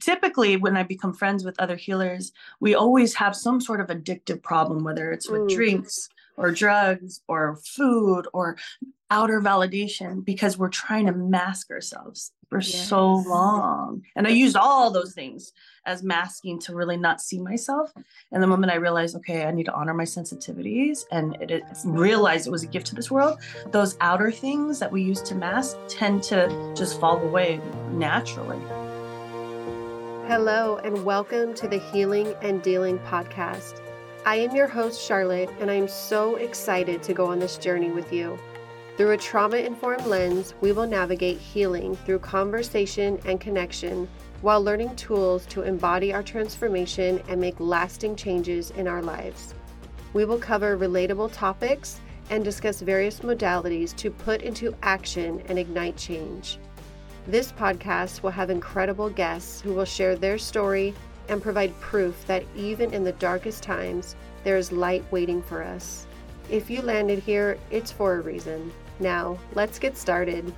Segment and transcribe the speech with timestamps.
[0.00, 4.42] typically when I become friends with other healers, we always have some sort of addictive
[4.42, 5.54] problem, whether it's with mm.
[5.54, 8.56] drinks or drugs or food or
[9.10, 12.88] outer validation, because we're trying to mask ourselves for yes.
[12.88, 14.02] so long.
[14.16, 15.52] And I used all those things
[15.86, 17.92] as masking to really not see myself.
[18.30, 21.64] And the moment I realized, okay, I need to honor my sensitivities and it, it
[21.84, 23.38] realized it was a gift to this world,
[23.70, 27.60] those outer things that we use to mask tend to just fall away
[27.92, 28.60] naturally.
[30.32, 33.82] Hello, and welcome to the Healing and Dealing podcast.
[34.24, 37.90] I am your host, Charlotte, and I am so excited to go on this journey
[37.90, 38.38] with you.
[38.96, 44.08] Through a trauma informed lens, we will navigate healing through conversation and connection
[44.40, 49.52] while learning tools to embody our transformation and make lasting changes in our lives.
[50.14, 55.98] We will cover relatable topics and discuss various modalities to put into action and ignite
[55.98, 56.58] change.
[57.28, 60.92] This podcast will have incredible guests who will share their story
[61.28, 66.08] and provide proof that even in the darkest times, there is light waiting for us.
[66.50, 68.72] If you landed here, it's for a reason.
[68.98, 70.52] Now, let's get started.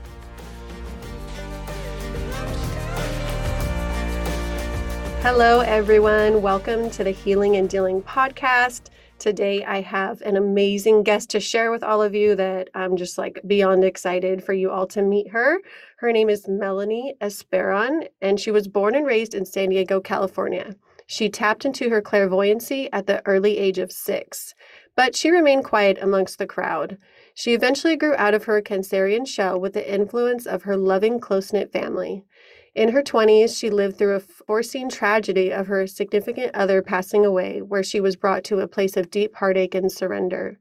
[5.20, 6.40] Hello, everyone.
[6.40, 8.88] Welcome to the Healing and Dealing podcast.
[9.24, 13.16] Today, I have an amazing guest to share with all of you that I'm just
[13.16, 15.60] like beyond excited for you all to meet her.
[15.96, 20.76] Her name is Melanie Esperan, and she was born and raised in San Diego, California.
[21.06, 24.54] She tapped into her clairvoyancy at the early age of six,
[24.94, 26.98] but she remained quiet amongst the crowd.
[27.32, 31.50] She eventually grew out of her Cancerian shell with the influence of her loving, close
[31.50, 32.26] knit family.
[32.74, 37.62] In her 20s, she lived through a foreseen tragedy of her significant other passing away,
[37.62, 40.58] where she was brought to a place of deep heartache and surrender.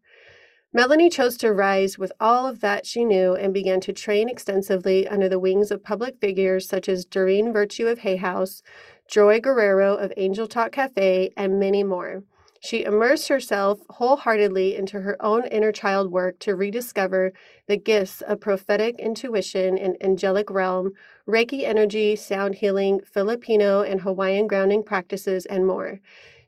[0.71, 5.07] Melanie chose to rise with all of that she knew and began to train extensively
[5.07, 8.61] under the wings of public figures such as Doreen Virtue of Hay House,
[9.07, 12.23] Joy Guerrero of Angel Talk Cafe, and many more.
[12.59, 17.33] She immersed herself wholeheartedly into her own inner child work to rediscover
[17.67, 20.93] the gifts of prophetic intuition and angelic realm,
[21.27, 25.99] Reiki energy, sound healing, Filipino and Hawaiian grounding practices, and more.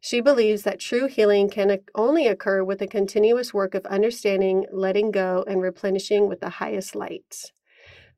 [0.02, 5.12] She believes that true healing can only occur with a continuous work of understanding, letting
[5.12, 7.52] go, and replenishing with the highest light.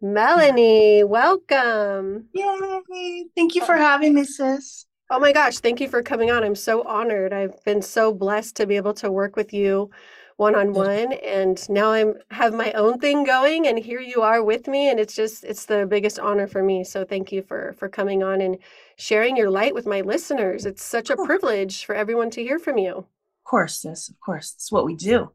[0.01, 2.25] Melanie, welcome.
[2.33, 3.25] Yay.
[3.35, 4.85] Thank you oh for having me, sis.
[5.09, 6.43] Oh my gosh, thank you for coming on.
[6.43, 7.33] I'm so honored.
[7.33, 9.89] I've been so blessed to be able to work with you
[10.37, 14.43] one on one and now I'm have my own thing going and here you are
[14.43, 16.83] with me and it's just it's the biggest honor for me.
[16.83, 18.57] So thank you for for coming on and
[18.97, 20.65] sharing your light with my listeners.
[20.65, 22.97] It's such a privilege for everyone to hear from you.
[22.97, 24.53] Of course, yes Of course.
[24.55, 25.31] It's what we do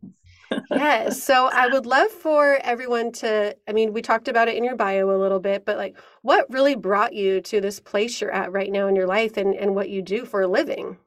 [0.71, 1.23] yes.
[1.33, 4.77] So I would love for everyone to, I mean, we talked about it in your
[4.77, 8.53] bio a little bit, but like what really brought you to this place you're at
[8.53, 10.99] right now in your life and, and what you do for a living?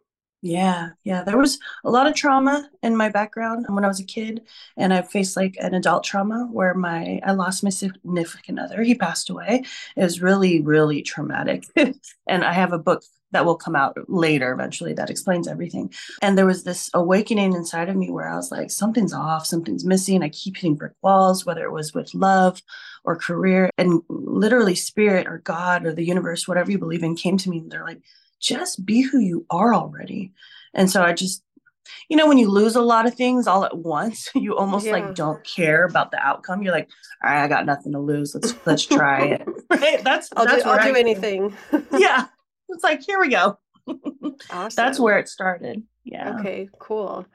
[0.45, 1.23] Yeah, yeah.
[1.23, 4.44] There was a lot of trauma in my background when I was a kid,
[4.78, 8.84] and I faced like an adult trauma where my I lost my significant other.
[8.84, 9.63] He passed away.
[9.95, 11.63] It was really, really traumatic.
[11.75, 13.01] and I have a book
[13.31, 15.91] that will come out later eventually that explains everything.
[16.22, 19.84] And there was this awakening inside of me where I was like, something's off, something's
[19.84, 20.22] missing.
[20.22, 22.61] I keep hitting brick walls, whether it was with love
[23.03, 23.72] or career.
[23.79, 27.57] And literally, spirit or God or the universe, whatever you believe in, came to me
[27.57, 28.01] and they're like,
[28.40, 30.31] just be who you are already.
[30.73, 31.44] And so I just,
[32.09, 34.94] you know, when you lose a lot of things all at once, you almost yeah.
[34.94, 36.62] like don't care about the outcome.
[36.62, 36.90] You're like,
[37.23, 38.35] all right, I got nothing to lose.
[38.35, 39.47] Let's let's try it.
[39.69, 40.03] right?
[40.03, 41.56] That's I'll that's do, I'll do anything.
[41.97, 42.28] yeah.
[42.69, 43.57] It's like, here we go.
[44.50, 44.75] awesome.
[44.75, 45.84] That's where it started.
[46.03, 46.38] Yeah.
[46.40, 47.25] Okay, cool.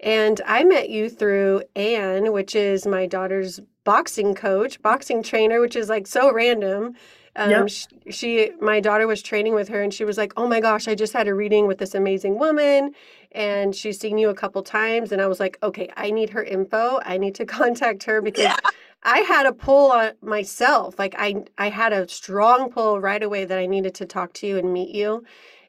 [0.00, 5.76] And I met you through Anne, which is my daughter's boxing coach, boxing trainer, which
[5.76, 6.94] is like so random.
[7.36, 7.68] Um, yep.
[7.68, 10.88] she, she, my daughter was training with her and she was like, oh my gosh,
[10.88, 12.94] I just had a reading with this amazing woman
[13.32, 15.12] and she's seen you a couple times.
[15.12, 17.00] And I was like, okay, I need her info.
[17.04, 18.56] I need to contact her because yeah.
[19.04, 20.98] I had a pull on myself.
[20.98, 24.46] Like I I had a strong pull right away that I needed to talk to
[24.46, 25.24] you and meet you.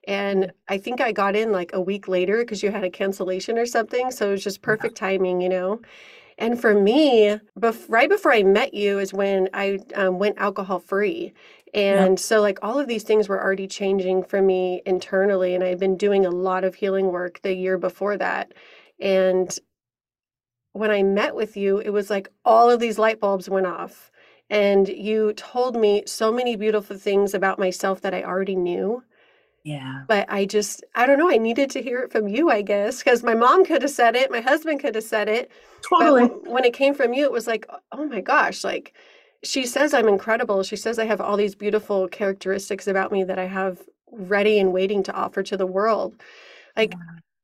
[0.08, 3.58] And I think I got in like a week later because you had a cancellation
[3.58, 4.10] or something.
[4.10, 5.82] So it was just perfect timing, you know.
[6.40, 10.80] And for me, bef- right before I met you is when I um, went alcohol
[10.80, 11.34] free.
[11.74, 12.20] And yep.
[12.20, 15.54] so, like, all of these things were already changing for me internally.
[15.54, 18.54] And I had been doing a lot of healing work the year before that.
[19.00, 19.58] And
[20.74, 24.12] when I met with you, it was like all of these light bulbs went off.
[24.50, 29.04] And you told me so many beautiful things about myself that I already knew.
[29.64, 30.04] Yeah.
[30.08, 31.30] But I just, I don't know.
[31.30, 34.16] I needed to hear it from you, I guess, because my mom could have said
[34.16, 35.52] it, my husband could have said it.
[35.82, 36.30] Totally.
[36.30, 38.94] But when it came from you, it was like, oh my gosh, like
[39.48, 40.64] she says I'm incredible.
[40.64, 44.74] She says I have all these beautiful characteristics about me that I have ready and
[44.74, 46.22] waiting to offer to the world.
[46.76, 46.94] Like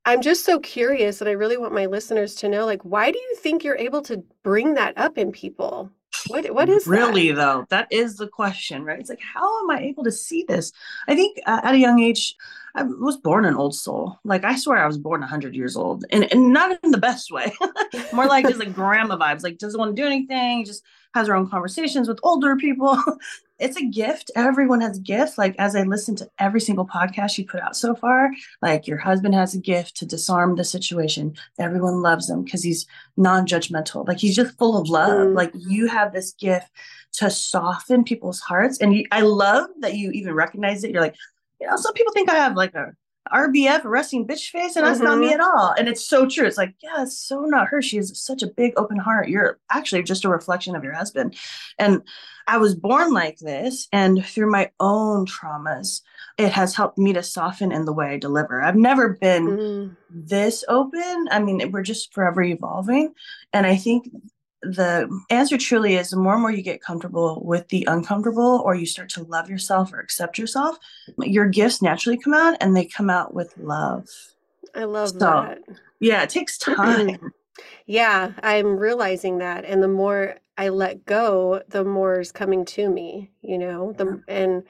[0.06, 3.18] I'm just so curious and I really want my listeners to know like why do
[3.18, 5.90] you think you're able to bring that up in people?
[6.28, 7.36] What what is really that?
[7.36, 7.66] though?
[7.70, 9.00] That is the question, right?
[9.00, 10.72] It's like how am I able to see this?
[11.08, 12.36] I think uh, at a young age,
[12.76, 14.18] I was born an old soul.
[14.24, 17.32] Like I swear I was born 100 years old and, and not in the best
[17.32, 17.54] way.
[18.14, 20.84] More like just like grandma vibes, like doesn't want to do anything, just
[21.14, 22.98] has her own conversations with older people.
[23.60, 24.32] it's a gift.
[24.36, 25.38] Everyone has a gift.
[25.38, 28.32] Like as I listen to every single podcast you put out so far,
[28.64, 31.36] like your husband has a gift to disarm the situation.
[31.60, 32.88] Everyone loves him because he's
[33.18, 34.08] non-judgmental.
[34.08, 35.28] Like he's just full of love.
[35.28, 35.36] Mm.
[35.36, 36.72] Like you have this gift
[37.14, 38.80] to soften people's hearts.
[38.80, 40.92] And you, I love that you even recognize it.
[40.92, 41.16] You're like,
[41.64, 42.94] you know, some people think I have like a
[43.34, 45.08] RBF, resting bitch face, and that's mm-hmm.
[45.08, 45.40] not me mm-hmm.
[45.40, 45.74] at all.
[45.78, 46.46] And it's so true.
[46.46, 47.82] It's like, yeah, it's so not her.
[47.82, 49.30] She has such a big open heart.
[49.30, 51.36] You're actually just a reflection of your husband.
[51.80, 52.02] And
[52.48, 56.02] I was born like this, and through my own traumas,
[56.38, 58.62] it has helped me to soften in the way I deliver.
[58.62, 59.96] I've never been mm.
[60.10, 61.30] this open.
[61.32, 63.14] I mean, we're just forever evolving.
[63.54, 64.10] And I think
[64.64, 68.76] the answer truly is the more and more you get comfortable with the uncomfortable or
[68.76, 70.78] you start to love yourself or accept yourself
[71.20, 74.08] your gifts naturally come out and they come out with love.
[74.74, 75.60] I love so, that.
[76.00, 77.32] yeah it takes time.
[77.86, 82.90] Yeah i'm realizing that and the more i let go the more is coming to
[82.90, 83.92] me you know?
[83.94, 84.64] The and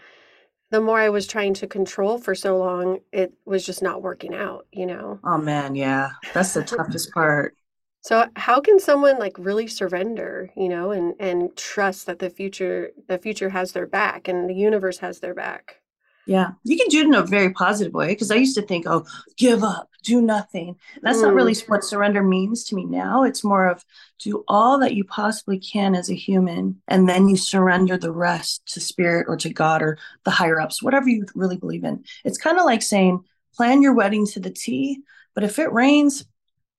[0.72, 4.34] the more i was trying to control for so long it was just not working
[4.34, 5.20] out you know?
[5.24, 6.10] Oh man yeah.
[6.34, 7.56] That's the toughest part
[8.04, 12.92] so how can someone like really surrender, you know, and and trust that the future
[13.08, 15.78] the future has their back and the universe has their back?
[16.26, 18.86] Yeah, you can do it in a very positive way because I used to think,
[18.88, 19.06] oh,
[19.38, 20.76] give up, do nothing.
[21.02, 21.24] That's mm.
[21.24, 21.70] not really mm.
[21.70, 23.24] what surrender means to me now.
[23.24, 23.86] It's more of
[24.20, 28.66] do all that you possibly can as a human, and then you surrender the rest
[28.74, 32.04] to spirit or to God or the higher ups, whatever you really believe in.
[32.26, 33.24] It's kind of like saying,
[33.56, 35.00] plan your wedding to the T,
[35.34, 36.26] but if it rains,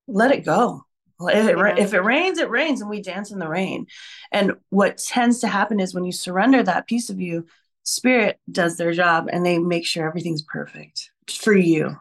[0.07, 0.84] let it go
[1.21, 1.75] if it, yeah.
[1.77, 3.87] if it rains, it rains, and we dance in the rain.
[4.33, 7.47] And what tends to happen is when you surrender that piece of you,
[7.83, 11.97] spirit does their job and they make sure everything's perfect for you.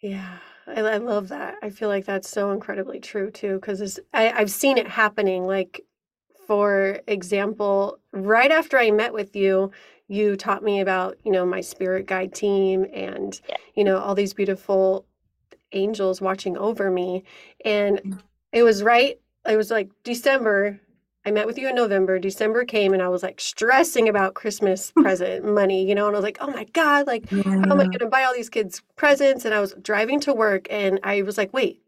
[0.00, 0.38] Yeah.
[0.66, 1.56] I, I love that.
[1.62, 5.46] I feel like that's so incredibly true too, because I've seen it happening.
[5.46, 5.82] Like,
[6.46, 9.70] for example, right after I met with you,
[10.08, 13.56] you taught me about, you know, my spirit guide team and, yeah.
[13.74, 15.04] you know, all these beautiful
[15.72, 17.24] angels watching over me.
[17.64, 18.20] And mm.
[18.56, 19.20] It was right.
[19.46, 20.80] It was like December.
[21.26, 22.18] I met with you in November.
[22.18, 26.18] December came and I was like stressing about Christmas present money, you know, and I
[26.18, 27.42] was like, oh my God, like, yeah.
[27.42, 29.44] how am I going to buy all these kids presents?
[29.44, 31.82] And I was driving to work and I was like, wait,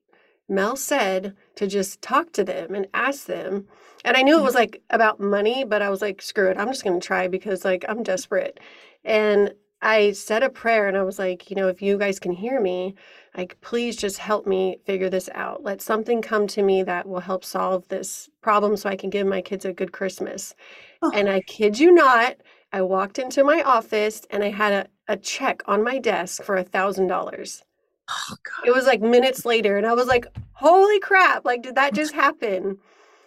[0.46, 3.66] Mel said to just talk to them and ask them.
[4.04, 4.58] And I knew it was mm-hmm.
[4.58, 7.64] like about money, but I was like, screw it, I'm just going to try because
[7.64, 8.60] like I'm desperate.
[9.06, 12.32] And I said a prayer and I was like, you know, if you guys can
[12.32, 12.94] hear me,
[13.38, 15.62] like, please just help me figure this out.
[15.62, 19.28] Let something come to me that will help solve this problem so I can give
[19.28, 20.56] my kids a good Christmas.
[21.02, 21.12] Oh.
[21.14, 22.34] And I kid you not,
[22.72, 26.56] I walked into my office and I had a, a check on my desk for
[26.56, 27.62] a thousand dollars.
[28.10, 28.34] Oh,
[28.66, 32.14] it was like minutes later, and I was like, holy crap, like, did that just
[32.14, 32.78] happen?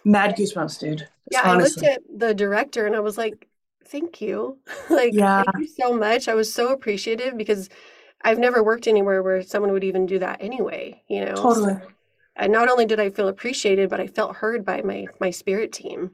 [0.04, 1.08] Mad goosebumps, dude.
[1.30, 1.86] Yeah, honestly.
[1.86, 3.48] I looked at the director and I was like,
[3.86, 4.58] thank you.
[4.90, 5.44] like, yeah.
[5.44, 6.28] thank you so much.
[6.28, 7.70] I was so appreciative because
[8.24, 11.34] I've never worked anywhere where someone would even do that anyway, you know.
[11.34, 11.74] Totally.
[11.74, 11.82] So,
[12.36, 15.72] and not only did I feel appreciated, but I felt heard by my my spirit
[15.72, 16.12] team.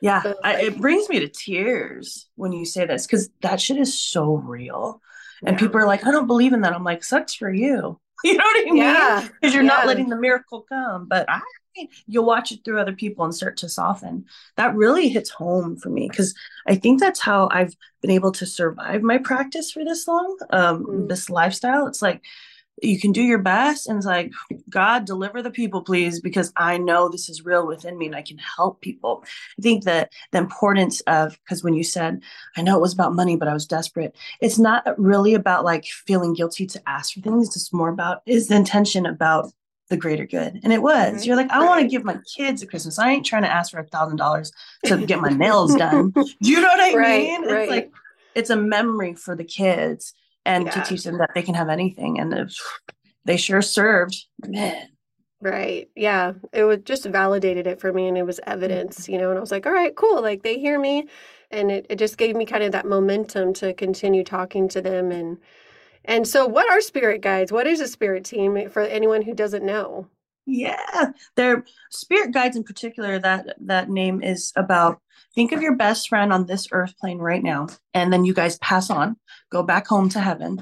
[0.00, 3.78] Yeah, so, I, it brings me to tears when you say this because that shit
[3.78, 5.00] is so real.
[5.44, 5.60] And yeah.
[5.60, 6.72] people are like, I don't believe in that.
[6.72, 8.00] I'm like, sucks for you.
[8.24, 8.76] You know what I mean?
[8.78, 9.28] Yeah.
[9.40, 9.68] Because you're yeah.
[9.68, 11.06] not letting the miracle come.
[11.06, 11.40] But I
[12.06, 14.24] you'll watch it through other people and start to soften.
[14.56, 16.34] That really hits home for me because
[16.66, 20.84] I think that's how I've been able to survive my practice for this long, um,
[20.84, 21.08] mm.
[21.08, 21.86] this lifestyle.
[21.86, 22.22] It's like
[22.82, 24.32] you can do your best and it's like,
[24.70, 28.22] God, deliver the people, please, because I know this is real within me and I
[28.22, 29.24] can help people.
[29.58, 32.22] I think that the importance of, because when you said,
[32.56, 35.84] I know it was about money, but I was desperate, it's not really about like
[35.86, 37.48] feeling guilty to ask for things.
[37.56, 39.52] It's more about, is the intention about
[39.88, 40.60] the greater good.
[40.62, 41.14] And it was.
[41.14, 41.22] Mm-hmm.
[41.24, 42.98] You're like, I want to give my kids a Christmas.
[42.98, 44.52] I ain't trying to ask for a thousand dollars
[44.84, 46.10] to get my nails done.
[46.10, 47.46] Do you know what I right, mean?
[47.46, 47.60] Right.
[47.62, 47.92] It's like
[48.34, 50.14] it's a memory for the kids
[50.44, 50.70] and yeah.
[50.72, 52.20] to teach them that they can have anything.
[52.20, 52.50] And
[53.24, 54.16] they sure served.
[54.46, 54.88] Man.
[55.40, 55.88] Right.
[55.94, 56.32] Yeah.
[56.52, 59.12] It was just validated it for me and it was evidence, mm-hmm.
[59.12, 60.20] you know, and I was like, all right, cool.
[60.20, 61.08] Like they hear me.
[61.50, 65.10] And it, it just gave me kind of that momentum to continue talking to them
[65.12, 65.38] and
[66.04, 67.52] and so, what are spirit guides?
[67.52, 70.08] What is a spirit team eh, for anyone who doesn't know?
[70.46, 73.18] Yeah, their spirit guides in particular.
[73.18, 75.00] That that name is about.
[75.34, 78.58] Think of your best friend on this earth plane right now, and then you guys
[78.58, 79.16] pass on,
[79.50, 80.60] go back home to heaven,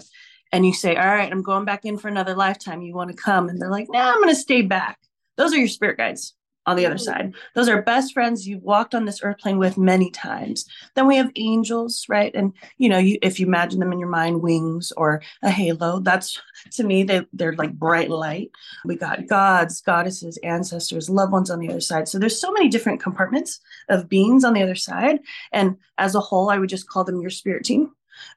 [0.53, 2.83] and you say, "All right, I'm going back in for another lifetime.
[2.83, 4.99] You want to come?" And they're like, "Nah, I'm going to stay back."
[5.37, 6.35] Those are your spirit guides
[6.67, 7.05] on the other mm-hmm.
[7.05, 7.35] side.
[7.55, 10.67] Those are best friends you've walked on this earth plane with many times.
[10.95, 12.35] Then we have angels, right?
[12.35, 16.01] And you know, you if you imagine them in your mind, wings or a halo,
[16.01, 16.41] that's
[16.73, 18.51] to me they they're like bright light.
[18.85, 22.09] We got gods, goddesses, ancestors, loved ones on the other side.
[22.09, 25.21] So there's so many different compartments of beings on the other side.
[25.53, 27.93] And as a whole, I would just call them your spirit team.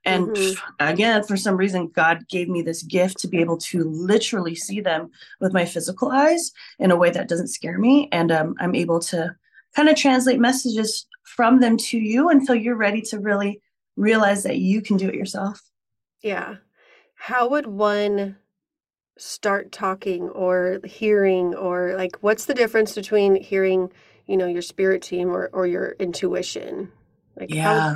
[0.06, 0.74] And mm-hmm.
[0.80, 4.82] again, for some reason, God gave me this gift to be able to literally see
[4.82, 8.10] them with my physical eyes in a way that doesn't scare me.
[8.12, 9.36] And um, I'm able to
[9.76, 13.62] kind of translate messages from them to you until you're ready to really
[13.96, 15.62] realize that you can do it yourself.
[16.22, 16.56] Yeah.
[17.16, 18.38] How would one
[19.18, 23.92] start talking or hearing or like what's the difference between hearing,
[24.26, 26.92] you know, your spirit team or, or your intuition?
[27.38, 27.92] Like yeah.
[27.92, 27.96] How,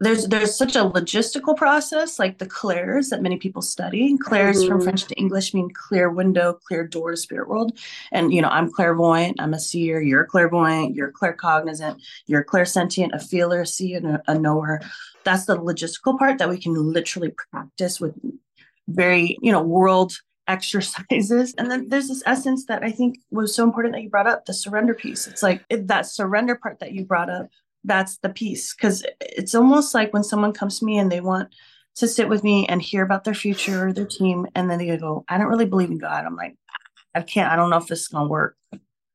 [0.00, 4.68] there's there's such a logistical process like the clairs that many people study clairs mm-hmm.
[4.68, 7.76] from french to english mean clear window clear door to spirit world
[8.12, 13.18] and you know i'm clairvoyant i'm a seer you're clairvoyant you're claircognizant you're clairsentient a
[13.18, 14.80] feeler a seer and a, a knower
[15.24, 18.14] that's the logistical part that we can literally practice with
[18.88, 21.54] very you know world exercises.
[21.58, 24.46] And then there's this essence that I think was so important that you brought up
[24.46, 25.26] the surrender piece.
[25.26, 27.48] It's like it, that surrender part that you brought up
[27.84, 28.74] that's the piece.
[28.74, 31.54] Because it's almost like when someone comes to me and they want
[31.96, 34.96] to sit with me and hear about their future or their team and then they
[34.96, 36.24] go i don't really believe in god.
[36.24, 36.56] I'm like
[37.14, 37.52] i can't.
[37.52, 38.56] I don't know if this is going to work.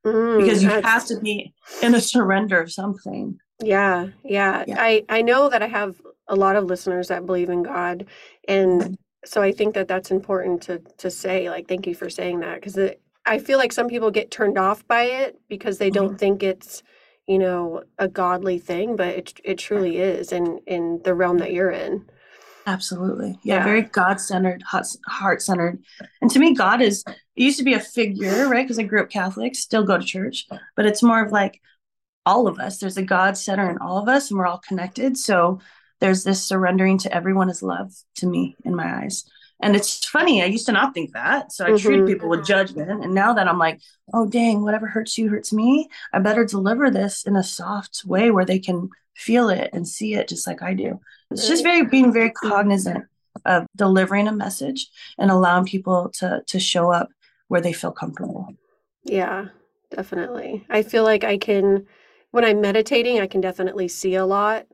[0.04, 3.38] Mm, because you have to be in a surrender of something.
[3.62, 4.64] Yeah, yeah.
[4.66, 4.76] Yeah.
[4.78, 8.06] I i know that i have a lot of listeners that believe in god
[8.48, 8.94] and mm-hmm.
[9.24, 12.56] so i think that that's important to to say like thank you for saying that
[12.56, 12.78] because
[13.26, 16.16] i feel like some people get turned off by it because they don't mm-hmm.
[16.16, 16.82] think it's
[17.26, 21.52] you know a godly thing but it it truly is in in the realm that
[21.52, 22.04] you're in.
[22.66, 23.38] Absolutely.
[23.42, 23.64] Yeah, yeah.
[23.64, 24.62] very god-centered
[25.06, 25.82] heart-centered.
[26.22, 28.64] And to me god is it used to be a figure right?
[28.64, 31.60] Because i grew up catholic still go to church but it's more of like
[32.26, 32.78] all of us.
[32.78, 35.18] There's a god center in all of us and we're all connected.
[35.18, 35.60] So
[36.00, 39.24] there's this surrendering to everyone is love to me in my eyes
[39.64, 41.50] and it's funny, I used to not think that.
[41.50, 41.76] So I mm-hmm.
[41.78, 42.90] treated people with judgment.
[42.90, 43.80] And now that I'm like,
[44.12, 48.30] oh, dang, whatever hurts you hurts me, I better deliver this in a soft way
[48.30, 51.00] where they can feel it and see it just like I do.
[51.30, 53.06] It's just very being very cognizant
[53.46, 57.08] of delivering a message and allowing people to to show up
[57.48, 58.48] where they feel comfortable.
[59.02, 59.46] Yeah,
[59.90, 60.66] definitely.
[60.68, 61.86] I feel like I can
[62.32, 64.66] when I'm meditating, I can definitely see a lot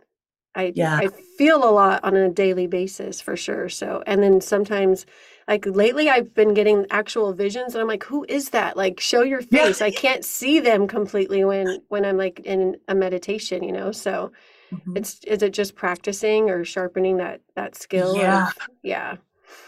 [0.55, 0.97] I yeah.
[0.97, 3.69] I feel a lot on a daily basis for sure.
[3.69, 5.07] So and then sometimes
[5.47, 8.77] like lately I've been getting actual visions and I'm like, who is that?
[8.77, 9.81] Like show your face.
[9.81, 9.87] Yeah.
[9.87, 13.93] I can't see them completely when when I'm like in a meditation, you know.
[13.93, 14.33] So
[14.73, 14.97] mm-hmm.
[14.97, 18.17] it's is it just practicing or sharpening that that skill?
[18.17, 18.49] Yeah.
[18.49, 19.17] Of, yeah.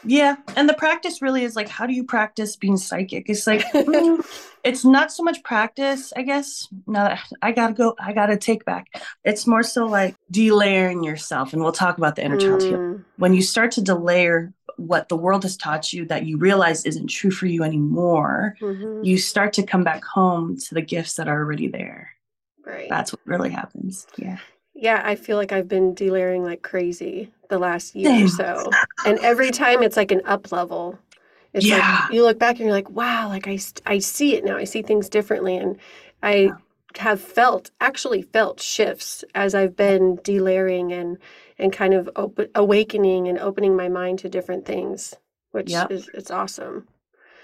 [0.05, 0.37] Yeah.
[0.57, 3.29] And the practice really is like, how do you practice being psychic?
[3.29, 4.25] It's like, mm,
[4.65, 6.69] it's not so much practice, I guess.
[6.87, 8.89] Now I gotta go, I gotta take back.
[9.25, 11.53] It's more so like delayering yourself.
[11.53, 13.05] And we'll talk about the inner child mm.
[13.17, 17.09] When you start to delayer what the world has taught you that you realize isn't
[17.09, 19.05] true for you anymore, mm-hmm.
[19.05, 22.11] you start to come back home to the gifts that are already there.
[22.65, 22.89] Right.
[22.89, 24.07] That's what really happens.
[24.17, 24.39] Yeah.
[24.75, 28.71] Yeah, I feel like I've been delayering like crazy the last year or so.
[29.07, 30.99] And every time it's like an up level.
[31.53, 32.05] It's yeah.
[32.05, 34.57] like you look back and you're like, wow, like I, I see it now.
[34.57, 35.57] I see things differently.
[35.59, 35.79] And
[36.23, 36.53] I
[36.97, 41.19] have felt, actually felt shifts as I've been delayering and,
[41.59, 45.15] and kind of open, awakening and opening my mind to different things,
[45.51, 45.91] which yep.
[45.91, 46.89] is, it's awesome.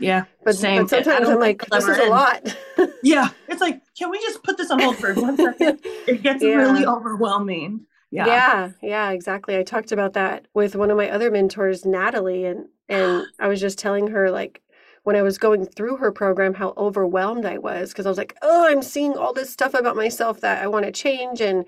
[0.00, 0.83] Yeah, but, same.
[0.83, 2.57] but sometimes I'm like, this is a lot.
[3.03, 5.81] yeah, it's like, can we just put this on hold for one second?
[6.07, 6.55] It gets yeah.
[6.55, 7.85] really overwhelming.
[8.11, 8.27] Yeah.
[8.27, 9.57] yeah, yeah, exactly.
[9.57, 13.61] I talked about that with one of my other mentors, Natalie, and and I was
[13.61, 14.62] just telling her like
[15.05, 18.37] when I was going through her program how overwhelmed I was because I was like,
[18.43, 21.65] oh, I'm seeing all this stuff about myself that I want to change and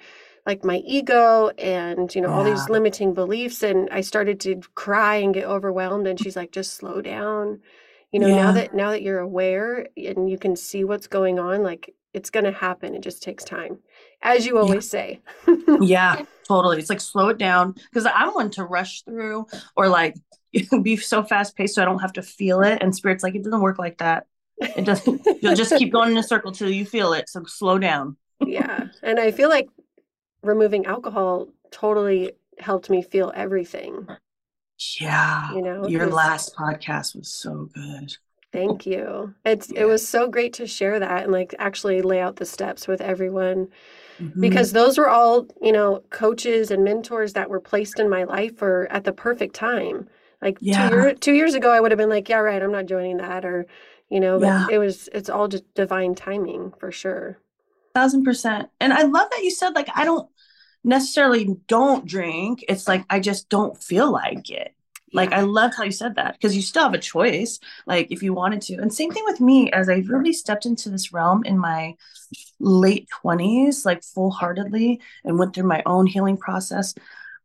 [0.46, 2.34] like my ego and you know yeah.
[2.34, 6.52] all these limiting beliefs and I started to cry and get overwhelmed and she's like
[6.52, 7.60] just slow down
[8.12, 8.36] you know yeah.
[8.36, 12.30] now that now that you're aware and you can see what's going on like it's
[12.30, 13.78] going to happen it just takes time
[14.22, 15.00] as you always yeah.
[15.00, 15.20] say
[15.80, 19.46] yeah totally it's like slow it down because i'm one to rush through
[19.76, 20.14] or like
[20.82, 23.44] be so fast paced so i don't have to feel it and spirit's like it
[23.44, 24.26] doesn't work like that
[24.58, 27.78] it doesn't you'll just keep going in a circle till you feel it so slow
[27.78, 29.68] down yeah and i feel like
[30.42, 34.06] removing alcohol totally helped me feel everything
[34.98, 35.52] yeah.
[35.52, 38.16] You know, your last podcast was so good.
[38.52, 39.34] Thank you.
[39.44, 39.82] It's yeah.
[39.82, 43.00] it was so great to share that and like actually lay out the steps with
[43.00, 43.68] everyone
[44.20, 44.40] mm-hmm.
[44.40, 48.56] because those were all, you know, coaches and mentors that were placed in my life
[48.58, 50.08] for at the perfect time.
[50.42, 50.88] Like yeah.
[50.88, 53.18] two, year, two years ago I would have been like, yeah, right, I'm not joining
[53.18, 53.66] that or
[54.08, 54.66] you know, but yeah.
[54.70, 57.38] it was it's all just divine timing for sure.
[57.94, 58.68] Thousand percent.
[58.80, 60.28] And I love that you said like I don't
[60.82, 62.64] necessarily don't drink.
[62.68, 64.74] It's like I just don't feel like it.
[65.12, 68.22] Like I love how you said that because you still have a choice, like if
[68.22, 68.76] you wanted to.
[68.76, 71.96] And same thing with me as I really stepped into this realm in my
[72.58, 76.94] late 20s, like full heartedly, and went through my own healing process.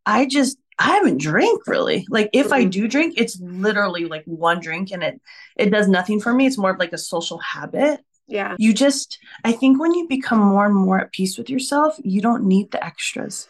[0.06, 2.06] I just I haven't drank really.
[2.10, 5.22] Like if I do drink, it's literally like one drink and it
[5.56, 6.46] it does nothing for me.
[6.46, 8.02] It's more of like a social habit.
[8.28, 8.56] Yeah.
[8.60, 12.22] You just I think when you become more and more at peace with yourself, you
[12.22, 13.48] don't need the extras.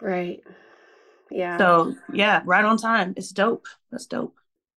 [0.00, 0.42] Right.
[1.30, 1.58] Yeah.
[1.58, 3.14] So yeah, right on time.
[3.16, 3.66] It's dope.
[3.90, 4.34] That's dope.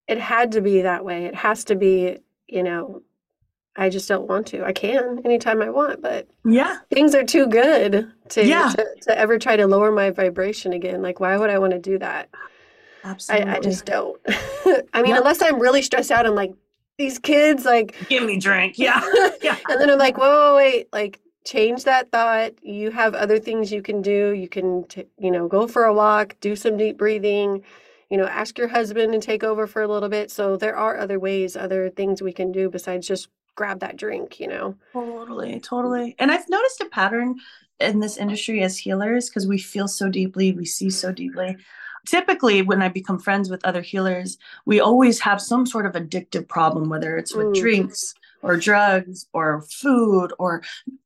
[0.08, 1.26] It had to be that way.
[1.26, 2.18] It has to be,
[2.48, 3.02] you know,
[3.74, 4.64] I just don't want to.
[4.64, 8.68] I can anytime I want, but yeah, things are too good to, yeah.
[8.70, 11.00] to, to ever try to lower my vibration again.
[11.00, 12.28] Like, why would I want to do that?
[13.04, 13.50] Absolutely.
[13.50, 14.20] I, I just don't.
[14.92, 16.52] I mean, unless I'm really stressed out, I'm like,
[16.98, 18.78] these kids, like, give me drink.
[18.78, 19.00] Yeah.
[19.42, 19.56] yeah.
[19.68, 22.52] and then I'm like, whoa, wait, like, change that thought.
[22.62, 24.30] You have other things you can do.
[24.30, 27.62] You can t- you know go for a walk do some deep breathing
[28.10, 30.30] you know ask your husband to take over for a little bit.
[30.30, 34.40] So there are other ways other things we can do besides just grab that drink
[34.40, 34.76] you know?
[34.92, 36.14] Totally totally.
[36.18, 37.36] And i've noticed a pattern
[37.80, 41.56] in this industry as healers because we feel so deeply we see so deeply.
[42.06, 46.48] Typically when i become friends with other healers we always have some sort of addictive
[46.48, 47.54] problem whether it's with mm.
[47.54, 50.62] drinks or drugs or food or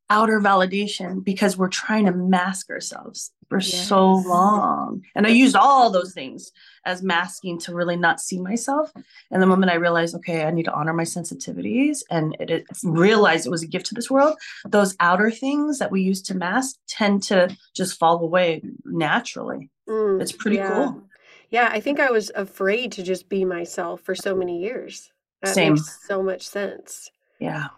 [0.08, 3.88] outer validation because we're trying to mask ourselves for yes.
[3.88, 5.02] so long.
[5.14, 6.52] And I used all those things
[6.84, 8.92] as masking to really not see myself.
[9.30, 12.66] And the moment I realized, okay, I need to honor my sensitivities and it, it
[12.82, 16.34] realized it was a gift to this world, those outer things that we use to
[16.34, 19.70] mask tend to just fall away naturally.
[19.88, 20.72] Mm, it's pretty yeah.
[20.72, 21.02] cool.
[21.50, 25.12] Yeah, I think I was afraid to just be myself for so many years.
[25.42, 25.74] That Same.
[25.74, 27.10] makes so much sense.
[27.38, 27.68] Yeah.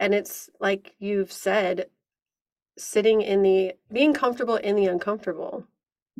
[0.00, 1.86] And it's like you've said,
[2.76, 5.64] sitting in the being comfortable in the uncomfortable.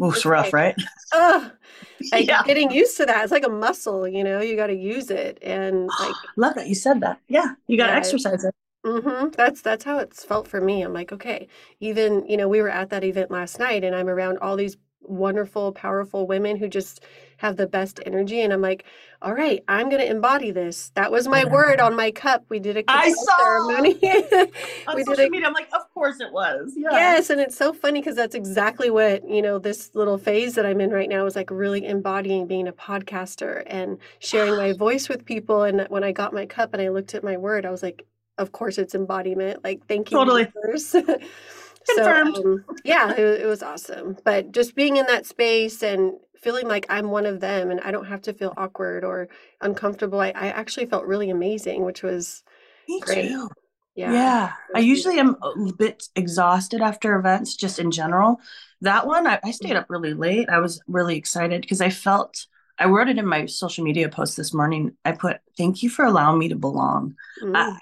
[0.00, 0.76] It's rough, like, right?
[1.12, 1.48] Uh,
[2.12, 2.42] like yeah.
[2.44, 3.22] getting used to that.
[3.22, 5.38] It's like a muscle, you know, you got to use it.
[5.42, 7.18] And like, love that you said that.
[7.28, 7.54] Yeah.
[7.66, 8.54] You got to yeah, exercise it.
[8.86, 9.30] Mm-hmm.
[9.30, 10.82] That's that's how it's felt for me.
[10.82, 11.48] I'm like, okay,
[11.80, 14.76] even you know, we were at that event last night, and I'm around all these
[15.08, 17.04] wonderful, powerful women who just
[17.38, 18.40] have the best energy.
[18.40, 18.84] And I'm like,
[19.22, 20.90] all right, I'm going to embody this.
[20.94, 22.44] That was my word on my cup.
[22.48, 23.94] We did a I saw ceremony.
[24.86, 25.46] on we social did a, media.
[25.46, 26.74] I'm like, of course it was.
[26.76, 26.90] Yeah.
[26.92, 29.58] Yes, and it's so funny because that's exactly what you know.
[29.58, 33.62] This little phase that I'm in right now is like really embodying being a podcaster
[33.66, 35.62] and sharing my voice with people.
[35.62, 38.06] And when I got my cup and I looked at my word, I was like,
[38.38, 39.64] of course it's embodiment.
[39.64, 40.18] Like, thank you.
[40.18, 40.52] Totally.
[41.94, 42.36] Confirmed.
[42.36, 44.16] So, um, yeah, it, it was awesome.
[44.24, 47.90] But just being in that space and feeling like I'm one of them and I
[47.90, 49.28] don't have to feel awkward or
[49.60, 50.20] uncomfortable.
[50.20, 52.42] I, I actually felt really amazing, which was
[52.88, 53.28] Me great.
[53.28, 53.48] Too.
[53.94, 54.12] Yeah.
[54.12, 54.52] Yeah.
[54.76, 58.40] I usually am a bit exhausted after events just in general.
[58.82, 60.48] That one, I, I stayed up really late.
[60.48, 62.46] I was really excited because I felt
[62.78, 64.96] I wrote it in my social media post this morning.
[65.04, 67.16] I put, thank you for allowing me to belong.
[67.42, 67.56] Mm.
[67.56, 67.76] I,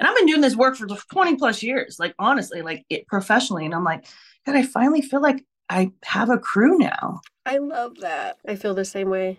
[0.00, 3.66] and I've been doing this work for 20 plus years, like honestly, like it professionally.
[3.66, 4.06] And I'm like,
[4.46, 7.20] God, I finally feel like I have a crew now.
[7.44, 8.38] I love that.
[8.48, 9.38] I feel the same way.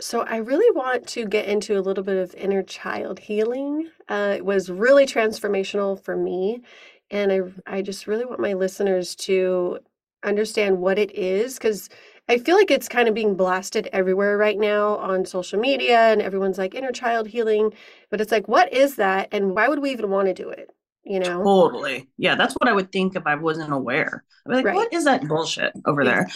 [0.00, 3.88] So I really want to get into a little bit of inner child healing.
[4.08, 6.62] Uh, it was really transformational for me,
[7.10, 9.78] and I I just really want my listeners to
[10.24, 11.88] understand what it is because
[12.30, 16.22] I feel like it's kind of being blasted everywhere right now on social media, and
[16.22, 17.72] everyone's like inner child healing,
[18.08, 20.70] but it's like, what is that, and why would we even want to do it?
[21.04, 24.56] you know totally yeah that's what i would think if i wasn't aware i'd be
[24.56, 24.74] like right.
[24.74, 26.28] what is that bullshit over there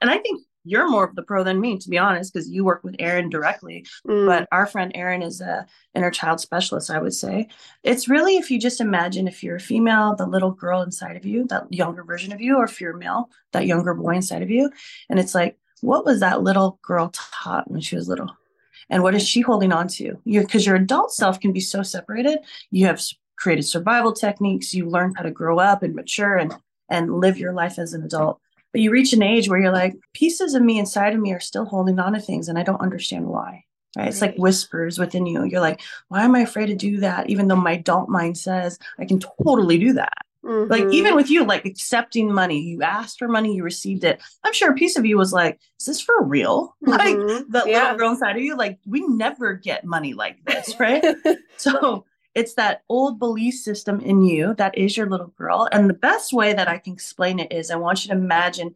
[0.00, 2.64] and i think you're more of the pro than me to be honest because you
[2.64, 3.86] work with Erin directly.
[4.06, 4.26] Mm.
[4.26, 7.48] but our friend Erin is a inner child specialist i would say.
[7.82, 11.24] It's really if you just imagine if you're a female the little girl inside of
[11.24, 14.50] you that younger version of you or if you're male that younger boy inside of
[14.50, 14.70] you
[15.08, 18.30] and it's like what was that little girl taught when she was little?
[18.88, 20.18] And what is she holding on to?
[20.24, 22.38] Because your adult self can be so separated.
[22.70, 23.00] You have
[23.36, 24.74] created survival techniques.
[24.74, 26.54] You learn how to grow up and mature and
[26.90, 28.40] and live your life as an adult
[28.74, 31.40] but you reach an age where you're like pieces of me inside of me are
[31.40, 33.64] still holding on to things and i don't understand why
[33.96, 37.30] right it's like whispers within you you're like why am i afraid to do that
[37.30, 40.70] even though my adult mind says i can totally do that Mm-hmm.
[40.70, 44.20] Like even with you, like accepting money, you asked for money, you received it.
[44.42, 46.90] I'm sure a piece of you was like, "Is this for real?" Mm-hmm.
[46.90, 47.82] Like the yeah.
[47.84, 51.02] little girl inside of you, like we never get money like this, right?
[51.56, 55.68] so it's that old belief system in you that is your little girl.
[55.72, 58.74] And the best way that I can explain it is, I want you to imagine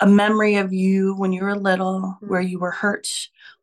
[0.00, 2.28] a memory of you when you were little, mm-hmm.
[2.28, 3.08] where you were hurt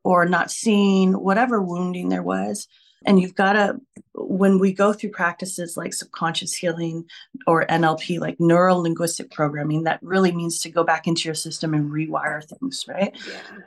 [0.03, 2.67] or not seen, whatever wounding there was
[3.05, 3.79] and you've got to
[4.13, 7.05] when we go through practices like subconscious healing
[7.47, 11.73] or nlp like neuro linguistic programming that really means to go back into your system
[11.73, 13.61] and rewire things right yeah.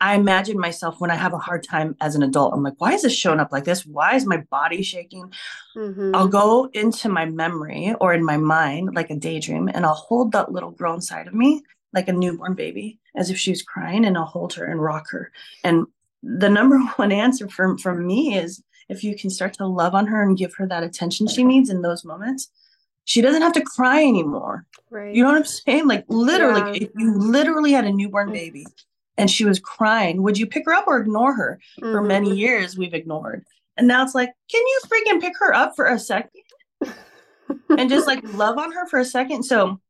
[0.00, 2.92] I imagine myself when i have a hard time as an adult i'm like why
[2.92, 5.32] is this showing up like this why is my body shaking
[5.76, 6.14] mm-hmm.
[6.14, 10.32] i'll go into my memory or in my mind like a daydream and i'll hold
[10.32, 14.04] that little girl inside of me like a newborn baby as if she was crying
[14.04, 15.30] and i'll hold her and rock her
[15.64, 15.86] and
[16.22, 20.06] the number one answer from from me is if you can start to love on
[20.06, 22.48] her and give her that attention she needs in those moments,
[23.04, 24.66] she doesn't have to cry anymore.
[24.90, 25.14] Right.
[25.14, 25.86] You know what I'm saying?
[25.86, 26.86] Like literally, yeah.
[26.86, 28.66] if you literally had a newborn baby
[29.18, 31.60] and she was crying, would you pick her up or ignore her?
[31.80, 31.92] Mm-hmm.
[31.92, 33.44] For many years, we've ignored.
[33.76, 36.42] And now it's like, can you freaking pick her up for a second?
[37.68, 39.42] and just like love on her for a second.
[39.42, 39.80] So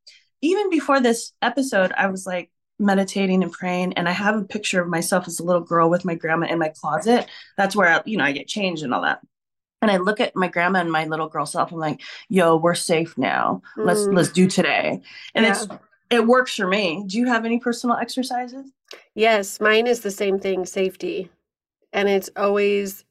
[0.41, 4.81] even before this episode, I was like, meditating and praying and i have a picture
[4.81, 8.03] of myself as a little girl with my grandma in my closet that's where I,
[8.07, 9.21] you know i get changed and all that
[9.83, 12.77] and i look at my grandma and my little girl self i'm like yo we're
[12.77, 14.14] safe now let's mm.
[14.14, 15.01] let's do today
[15.35, 15.51] and yeah.
[15.51, 15.67] it's
[16.09, 18.71] it works for me do you have any personal exercises
[19.14, 21.31] yes mine is the same thing safety
[21.92, 23.05] and it's always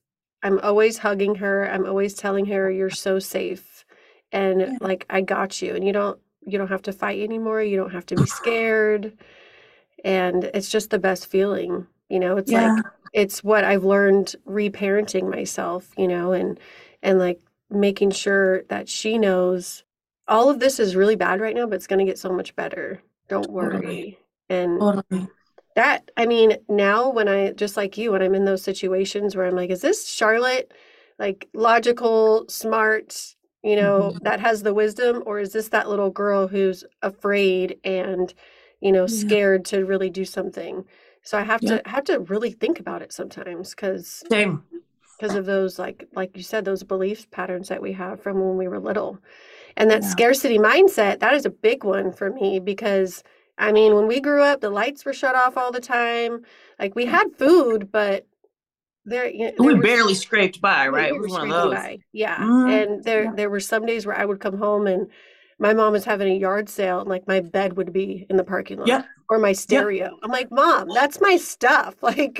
[0.44, 3.86] i'm always hugging her i'm always telling her you're so safe
[4.32, 4.78] and yeah.
[4.82, 7.94] like i got you and you don't you don't have to fight anymore you don't
[7.94, 9.14] have to be scared
[10.04, 12.74] and it's just the best feeling you know it's yeah.
[12.74, 16.60] like it's what i've learned reparenting myself you know and
[17.04, 19.84] and like making sure that she knows
[20.28, 22.56] all of this is really bad right now but it's going to get so much
[22.56, 24.20] better don't worry totally.
[24.50, 25.28] and totally.
[25.78, 29.46] That i mean now when i just like you when i'm in those situations where
[29.46, 30.74] i'm like is this charlotte
[31.18, 34.24] like logical smart you know mm-hmm.
[34.24, 38.34] that has the wisdom or is this that little girl who's afraid and
[38.80, 39.28] you know, yeah.
[39.28, 40.86] scared to really do something.
[41.24, 41.80] So I have yeah.
[41.80, 44.64] to have to really think about it sometimes because same
[45.20, 48.56] because of those like like you said those belief patterns that we have from when
[48.56, 49.20] we were little
[49.76, 50.10] and that yeah.
[50.10, 53.24] scarcity mindset that is a big one for me because
[53.58, 56.42] i mean when we grew up the lights were shut off all the time
[56.80, 58.26] like we had food but
[59.10, 61.74] there, you know, there we was, barely scraped by right we was one of those
[61.74, 61.98] by.
[62.12, 62.70] yeah mm-hmm.
[62.70, 63.32] and there yeah.
[63.36, 65.08] there were some days where i would come home and
[65.60, 68.44] my mom was having a yard sale and like my bed would be in the
[68.44, 69.04] parking lot yeah.
[69.30, 70.06] or my stereo.
[70.06, 70.20] Yeah.
[70.24, 71.96] I'm like, Mom, that's my stuff.
[72.04, 72.38] Like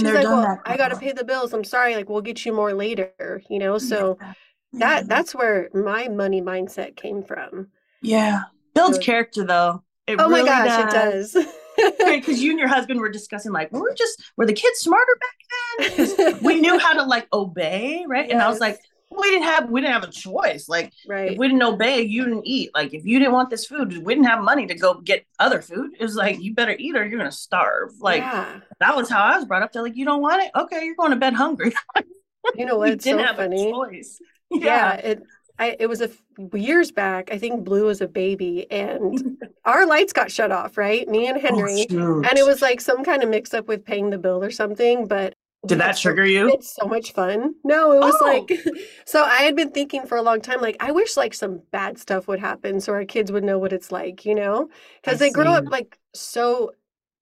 [0.00, 1.52] she's like, Well, I gotta pay the bills.
[1.52, 3.78] I'm sorry, like we'll get you more later, you know?
[3.78, 4.18] So
[4.74, 7.68] that that's where my money mindset came from.
[8.02, 8.42] Yeah.
[8.74, 9.82] Builds so, character though.
[10.08, 11.34] It oh really my gosh, does.
[11.36, 11.46] it does.
[12.06, 15.18] Because you and your husband were discussing like, we are just were the kids smarter
[15.20, 16.38] back then?
[16.42, 18.26] we knew how to like obey, right?
[18.26, 18.32] Yes.
[18.32, 20.68] And I was like, we didn't have we didn't have a choice.
[20.68, 21.32] Like right.
[21.32, 22.70] if we didn't obey, you didn't eat.
[22.74, 25.62] Like if you didn't want this food, we didn't have money to go get other
[25.62, 25.92] food.
[25.98, 27.92] It was like you better eat or you're gonna starve.
[28.00, 28.60] Like yeah.
[28.80, 29.72] that was how I was brought up.
[29.72, 30.50] They're like, you don't want it?
[30.56, 31.74] Okay, you're going to bed hungry.
[32.54, 32.98] you know what?
[32.98, 33.68] didn't so have funny.
[33.68, 34.20] a choice.
[34.50, 34.64] Yeah.
[34.64, 35.22] yeah, it
[35.58, 36.10] I it was a
[36.52, 37.30] years back.
[37.32, 40.76] I think Blue was a baby, and our lights got shut off.
[40.76, 43.68] Right, me and oh, Henry, oh, and it was like some kind of mix up
[43.68, 45.06] with paying the bill or something.
[45.06, 45.34] But
[45.66, 46.48] did that trigger you?
[46.48, 47.54] It's so much fun.
[47.64, 48.24] No, it was oh.
[48.24, 48.52] like
[49.04, 51.98] so I had been thinking for a long time like I wish like some bad
[51.98, 54.68] stuff would happen so our kids would know what it's like, you know?
[55.02, 56.72] Cuz they grow up like so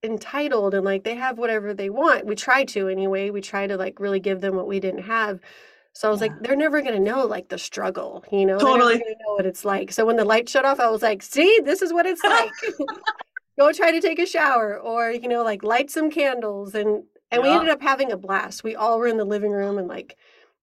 [0.03, 2.27] entitled and like they have whatever they want.
[2.27, 3.31] We try to anyway.
[3.31, 5.41] We try to like really give them what we didn't have.
[5.97, 6.27] So I was yeah.
[6.27, 8.59] like, they're never gonna know like the struggle, you know?
[8.59, 9.91] Totally know what it's like.
[9.91, 12.53] So when the light shut off, I was like, see, this is what it's like.
[13.59, 17.43] Go try to take a shower or, you know, like light some candles and and
[17.43, 17.49] yeah.
[17.49, 18.63] we ended up having a blast.
[18.63, 20.19] We all were in the living room and like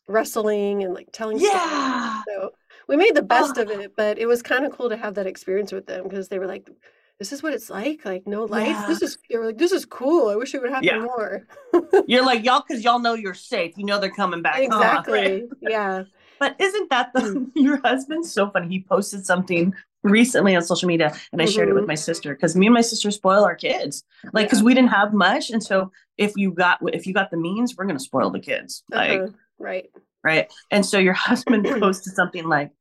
[0.08, 2.22] wrestling and like telling yeah.
[2.22, 2.24] stories.
[2.28, 2.52] So
[2.88, 3.64] we made the best oh.
[3.64, 6.30] of it, but it was kind of cool to have that experience with them because
[6.30, 6.70] they were like,
[7.20, 8.68] this is what it's like, like no life.
[8.68, 8.86] Yeah.
[8.88, 10.30] This is were like, this is cool.
[10.30, 11.00] I wish it would happen yeah.
[11.00, 11.48] more.
[12.08, 13.74] you're like y'all because y'all know you're safe.
[13.78, 14.60] You know they're coming back.
[14.60, 15.14] Exactly.
[15.14, 15.44] right?
[15.62, 16.04] Yeah.
[16.40, 17.52] But isn't that the mm.
[17.56, 18.68] your husband's so funny?
[18.68, 19.74] He posted something
[20.04, 21.54] recently on social media and I mm-hmm.
[21.54, 21.92] shared it with mm-hmm.
[21.92, 24.04] my sister because me and my sister spoil our kids.
[24.34, 24.66] Like because yeah.
[24.66, 25.50] we didn't have much.
[25.50, 28.84] And so if you got if you got the means, we're gonna spoil the kids.
[28.92, 29.06] Uh-huh.
[29.06, 29.90] Like right.
[30.24, 30.52] Right.
[30.72, 32.72] And so your husband posted something like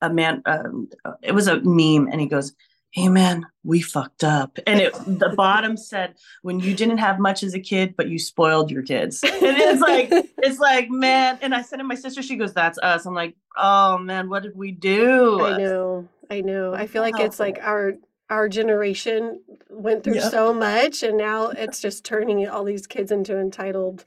[0.00, 0.88] a man um,
[1.22, 2.52] it was a meme and he goes,
[2.92, 4.58] hey man, we fucked up.
[4.66, 8.18] And it the bottom said, when you didn't have much as a kid, but you
[8.18, 9.24] spoiled your kids.
[9.42, 11.38] And it's like, it's like, man.
[11.42, 13.06] And I said to my sister, she goes, That's us.
[13.06, 15.44] I'm like, oh man, what did we do?
[15.44, 16.08] I know.
[16.30, 16.74] I know.
[16.74, 17.24] I feel like oh.
[17.24, 17.94] it's like our
[18.30, 20.30] our generation went through yep.
[20.30, 24.06] so much and now it's just turning all these kids into entitled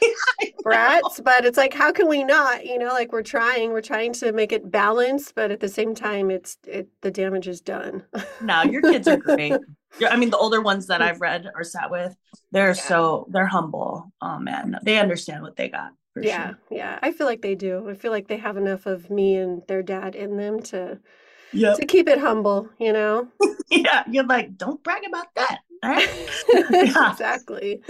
[0.62, 2.64] brats but it's like how can we not?
[2.66, 5.94] You know like we're trying we're trying to make it balanced but at the same
[5.94, 8.04] time it's it the damage is done.
[8.40, 9.54] No your kids are great.
[10.08, 12.14] I mean the older ones that i've read or sat with
[12.52, 12.72] they're yeah.
[12.74, 16.58] so they're humble um, oh man they understand what they got yeah sure.
[16.70, 17.88] yeah i feel like they do.
[17.88, 20.98] I feel like they have enough of me and their dad in them to
[21.52, 21.76] yep.
[21.78, 23.28] to keep it humble you know?
[23.70, 25.58] Yeah you're like don't brag about that.
[25.84, 26.08] Right?
[26.72, 27.82] exactly.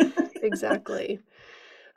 [0.42, 1.20] Exactly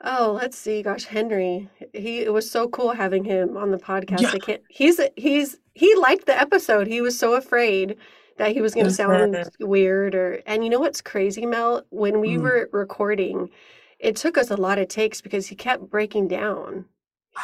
[0.04, 0.82] Oh, let's see.
[0.82, 4.22] Gosh, Henry, he it was so cool having him on the podcast.
[4.22, 4.30] Yeah.
[4.32, 4.62] I can't.
[4.68, 6.86] He's he's he liked the episode.
[6.86, 7.96] He was so afraid
[8.38, 10.42] that he was going to sound weird or.
[10.46, 11.84] And you know what's crazy, Mel?
[11.90, 12.42] When we mm.
[12.42, 13.50] were recording,
[14.00, 16.86] it took us a lot of takes because he kept breaking down.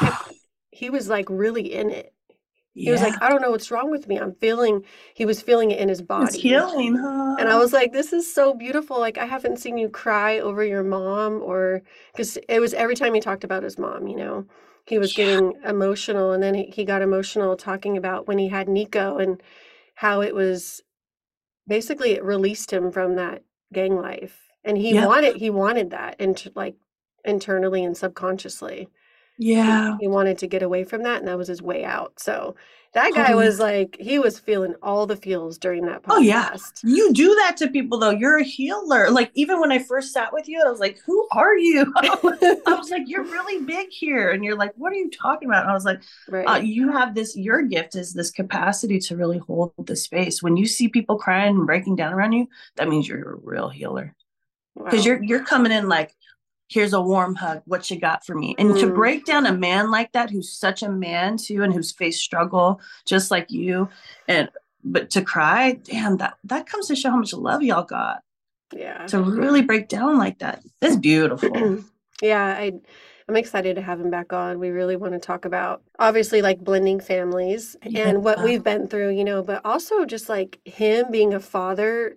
[0.01, 0.33] He, kept,
[0.71, 2.13] he was like really in it.
[2.79, 2.93] He yeah.
[2.93, 4.21] was like, I don't know what's wrong with me.
[4.21, 6.27] I'm feeling, he was feeling it in his body.
[6.27, 7.35] It's healing, huh?
[7.41, 9.01] And I was like, this is so beautiful.
[9.01, 13.15] Like, I haven't seen you cry over your mom or, because it was every time
[13.15, 14.47] he talked about his mom, you know,
[14.87, 15.25] he was yeah.
[15.25, 16.31] getting emotional.
[16.31, 19.43] And then he, he got emotional talking about when he had Nico and
[19.97, 20.81] how it was
[21.67, 24.39] basically it released him from that gang life.
[24.63, 26.77] And he wanted, he wanted that and like
[27.25, 28.89] internally and subconsciously.
[29.39, 29.97] Yeah.
[29.99, 32.19] He, he, wanted to get away from that, and that was his way out.
[32.19, 32.57] So
[32.95, 36.17] that guy was like, he was feeling all the feels during that podcast.
[36.17, 36.57] Oh, yeah.
[36.83, 38.11] You do that to people, though.
[38.11, 39.11] You're a healer.
[39.11, 41.93] Like, even when I first sat with you, I was like, who are you?
[41.97, 42.19] I
[42.67, 44.31] was like, you're really big here.
[44.31, 45.63] And you're like, what are you talking about?
[45.63, 46.47] And I was like, right.
[46.47, 50.43] Uh, you have this, your gift is this capacity to really hold the space.
[50.43, 53.69] When you see people crying and breaking down around you, that means you're a real
[53.69, 54.15] healer.
[54.77, 55.07] Because wow.
[55.07, 56.15] you're you're coming in like,
[56.69, 58.55] here's a warm hug what you got for me?
[58.59, 58.81] And mm.
[58.81, 62.23] to break down a man like that who's such a man too and who's faced
[62.23, 63.89] struggle just like you
[64.29, 64.51] and
[64.85, 68.23] but to cry damn that that comes to show how much love y'all got.
[68.75, 69.07] Yeah.
[69.07, 71.85] To really break down like that that's beautiful.
[72.21, 72.73] Yeah i
[73.29, 74.59] i'm excited to have him back on.
[74.59, 78.09] We really want to talk about obviously like blending families yeah.
[78.09, 82.17] and what we've been through you know but also just like him being a father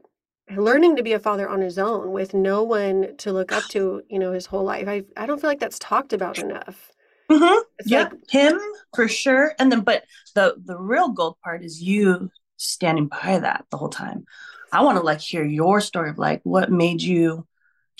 [0.56, 4.04] learning to be a father on his own with no one to look up to,
[4.10, 4.88] you know, his whole life.
[4.88, 6.92] I I don't feel like that's talked about enough.
[7.30, 7.62] Mm-hmm.
[7.86, 8.60] Yeah, like, him
[8.94, 9.54] for sure.
[9.58, 10.04] And then, but
[10.36, 14.26] the the real gold part is you standing by that the whole time.
[14.72, 17.46] I want to like hear your story of like what made you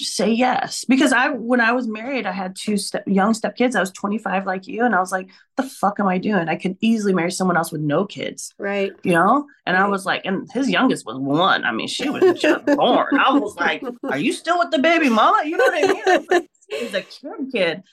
[0.02, 0.86] just say yes.
[0.86, 3.92] Because i when i was married i had two step, young step kids i was
[3.92, 6.50] 25 like you and i was like the fuck am i doing?
[6.50, 8.92] I could easily marry someone else with no kids right.
[9.04, 9.48] you know?
[9.66, 9.86] And right.
[9.86, 11.64] i was like and his youngest was one.
[11.64, 13.20] I mean she was just born.
[13.20, 15.44] I was like are you still with the baby mama?
[15.46, 16.48] You know what i mean?
[16.70, 17.84] He's a kid kid.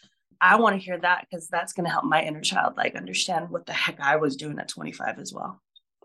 [0.41, 3.51] I want to hear that because that's going to help my inner child like understand
[3.51, 5.61] what the heck i was doing at 25 as well.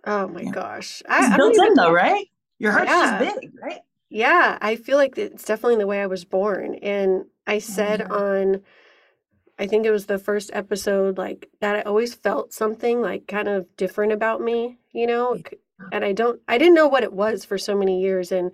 [0.06, 0.52] Oh my yeah.
[0.52, 1.02] gosh.
[1.08, 2.26] I, built in though right?
[2.60, 3.20] Your heart's yeah.
[3.20, 3.80] just big right
[4.14, 6.76] yeah, I feel like it's definitely the way I was born.
[6.76, 8.12] And I said mm-hmm.
[8.12, 8.62] on,
[9.58, 13.48] I think it was the first episode, like that I always felt something like kind
[13.48, 15.42] of different about me, you know?
[15.92, 18.32] And I don't, I didn't know what it was for so many years.
[18.32, 18.52] And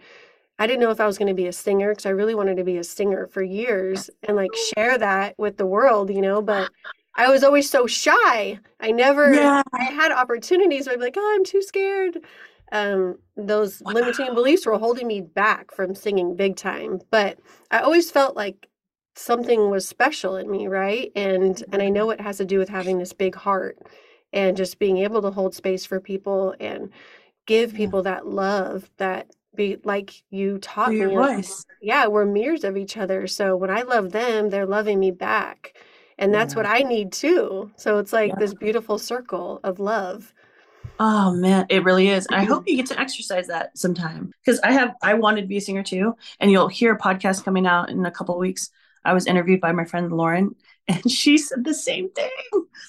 [0.59, 2.55] I didn't know if I was going to be a singer because I really wanted
[2.55, 6.41] to be a singer for years and like share that with the world, you know?
[6.41, 6.71] But
[7.15, 8.59] I was always so shy.
[8.79, 9.63] I never, yeah.
[9.73, 12.19] I had opportunities, but I'd be like, oh, I'm too scared
[12.71, 13.93] um, those wow.
[13.93, 17.01] limiting beliefs were holding me back from singing big time.
[17.11, 17.39] But
[17.71, 18.67] I always felt like
[19.15, 21.11] something was special in me, right?
[21.15, 23.77] And and I know it has to do with having this big heart
[24.33, 26.91] and just being able to hold space for people and
[27.45, 31.05] give people that love that be like you taught me.
[31.05, 31.65] Voice.
[31.81, 33.27] Yeah, we're mirrors of each other.
[33.27, 35.75] So when I love them, they're loving me back.
[36.17, 36.57] And that's yeah.
[36.57, 37.71] what I need too.
[37.75, 38.39] So it's like yeah.
[38.39, 40.33] this beautiful circle of love.
[41.01, 42.27] Oh man, it really is.
[42.29, 45.55] I hope you get to exercise that sometime because I have I wanted to be
[45.55, 48.69] a singer too, and you'll hear a podcast coming out in a couple of weeks.
[49.05, 50.55] I was interviewed by my friend Lauren,
[50.89, 52.29] and she said the same thing,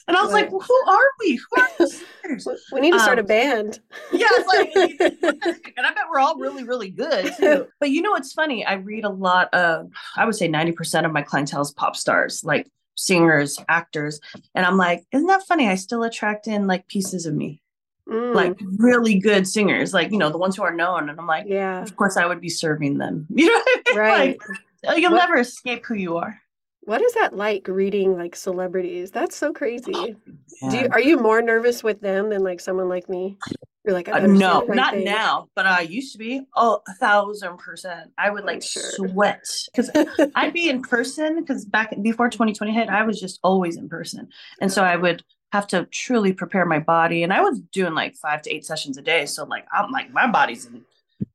[0.08, 1.36] and I was like, "Who are we?
[1.36, 1.86] Who are the
[2.22, 2.48] singers?
[2.72, 3.78] We need to start um, a band."
[4.10, 7.68] Yeah, like, and I bet we're all really, really good too.
[7.78, 8.66] But you know, it's funny.
[8.66, 11.94] I read a lot of, I would say, ninety percent of my clientele is pop
[11.94, 14.18] stars, like singers, actors,
[14.56, 15.68] and I'm like, isn't that funny?
[15.68, 17.62] I still attract in like pieces of me
[18.10, 18.34] mm.
[18.34, 21.08] like really good singers, like you know the ones who are known.
[21.08, 23.26] And I'm like, yeah, of course I would be serving them.
[23.40, 23.98] You know, I mean?
[23.98, 24.38] right?
[24.84, 26.40] Like, you'll what, never escape who you are.
[26.82, 29.10] What is that like reading like celebrities?
[29.10, 29.92] That's so crazy.
[29.94, 33.36] Oh, Do you, are you more nervous with them than like someone like me?
[33.84, 35.04] You're like, Uh, no, right not thing.
[35.04, 36.42] now, but I used to be.
[36.56, 38.10] Oh, a thousand percent.
[38.18, 38.82] I would like sure.
[38.82, 39.90] sweat because
[40.34, 44.28] I'd be in person because back before 2020 hit, I was just always in person.
[44.60, 47.22] And so I would have to truly prepare my body.
[47.22, 49.26] And I was doing like five to eight sessions a day.
[49.26, 50.82] So like I'm like my body's in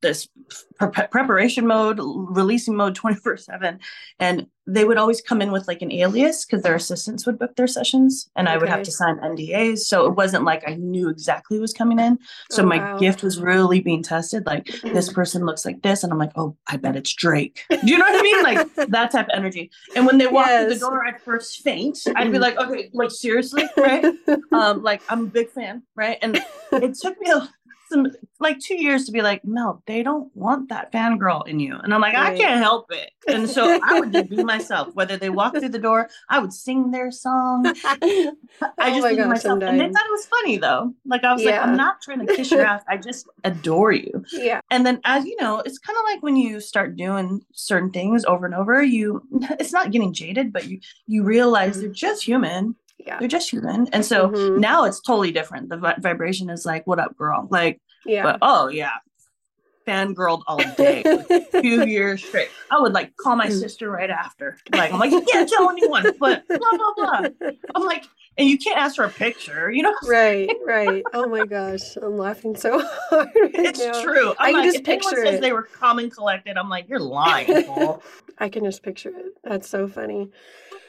[0.02, 0.28] this
[0.80, 3.80] pre- preparation mode, releasing mode 24 7.
[4.20, 7.56] And they would always come in with like an alias because their assistants would book
[7.56, 9.80] their sessions and I would have to sign NDAs.
[9.80, 12.18] So it wasn't like I knew exactly who was coming in.
[12.50, 12.98] So Oh, my wow.
[12.98, 14.46] gift was really being tested.
[14.48, 16.04] Like this person looks like this.
[16.04, 17.64] And I'm like, oh, I bet it's Drake.
[17.70, 18.44] Do you know what I mean?
[18.44, 19.70] Like that type of energy.
[19.96, 22.00] And when they walk through the door, I'd first faint.
[22.16, 24.04] I'd be like, okay, like seriously, right?
[24.52, 26.18] um, like I'm a big fan, right?
[26.24, 26.40] And
[26.72, 27.48] it took me a,
[27.90, 28.08] some
[28.40, 31.76] like two years to be like, Mel, they don't want that fangirl in you.
[31.76, 33.12] And I'm like, I can't help it.
[33.28, 34.94] And so I would just be myself.
[34.94, 37.66] Whether they walk through the door, I would sing their song.
[37.86, 39.62] I Oh just my be myself.
[39.64, 40.94] And they thought it was funny though.
[41.06, 42.84] Like I was like, I'm not trying to kiss your ass.
[42.88, 44.24] I just adore you.
[44.32, 44.62] yeah.
[44.70, 48.26] And then as you know, it's kind of like when you start doing certain things
[48.26, 49.22] over and over, you
[49.60, 52.76] it's not getting jaded, but you you realize they're just human.
[52.98, 53.20] Yeah.
[53.20, 53.88] They're just human.
[53.94, 54.60] And so Mhm.
[54.60, 55.70] now it's totally different.
[55.70, 57.48] The vi- vibration is like, what up, girl?
[57.52, 58.24] Like, Yeah.
[58.24, 58.92] but oh yeah,
[59.88, 61.04] fangirled all day.
[61.62, 62.50] Two years straight.
[62.72, 64.58] I would like call my sister right after.
[64.74, 67.50] Like, I'm like, you can't tell anyone, but blah, blah, blah.
[67.76, 68.06] I'm like,
[68.38, 69.94] and you can't ask for a picture, you know?
[70.08, 71.04] right, right.
[71.14, 72.80] Oh my gosh, I'm laughing so
[73.10, 73.30] hard.
[73.36, 74.02] Right It's now.
[74.04, 74.32] true.
[74.40, 75.42] I I'm can like, just picture says it.
[75.42, 77.48] they were and collected, I'm like, you're lying.
[78.38, 79.38] I can just picture it.
[79.44, 80.30] That's so funny.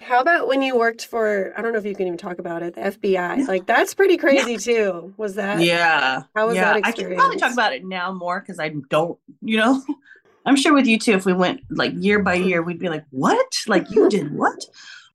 [0.06, 2.62] How about when you worked for, I don't know if you can even talk about
[2.62, 3.48] it, the FBI?
[3.48, 5.12] Like, that's pretty crazy too.
[5.16, 5.60] Was that?
[5.60, 6.22] yeah.
[6.36, 6.74] How was yeah.
[6.74, 7.00] that experience?
[7.00, 9.82] I can probably talk about it now more because I don't, you know.
[10.46, 13.04] I'm sure with you too, if we went like year by year, we'd be like,
[13.10, 13.52] what?
[13.66, 14.08] Like you hmm.
[14.08, 14.64] did what?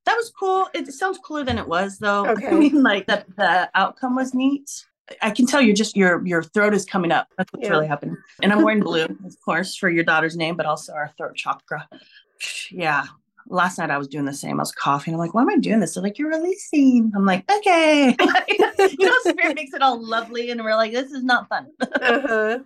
[0.06, 0.67] That was cool.
[0.73, 2.25] It sounds cooler than it was though.
[2.32, 2.47] Okay.
[2.47, 4.86] I mean, like that the outcome was neat.
[5.21, 7.30] I can tell you're just your your throat is coming up.
[7.38, 7.71] That's what's Yeah.
[7.71, 8.17] really happening.
[8.43, 11.88] And I'm wearing blue, of course, for your daughter's name, but also our throat chakra.
[12.69, 13.06] Yeah.
[13.52, 14.60] Last night I was doing the same.
[14.60, 15.14] I was coughing.
[15.14, 15.94] I'm like, why am I doing this?
[15.94, 17.12] They're like, you're releasing.
[17.16, 18.16] I'm like, okay.
[18.48, 21.68] you know, spirit makes it all lovely, and we're like, this is not fun.
[22.02, 22.60] Uh-huh.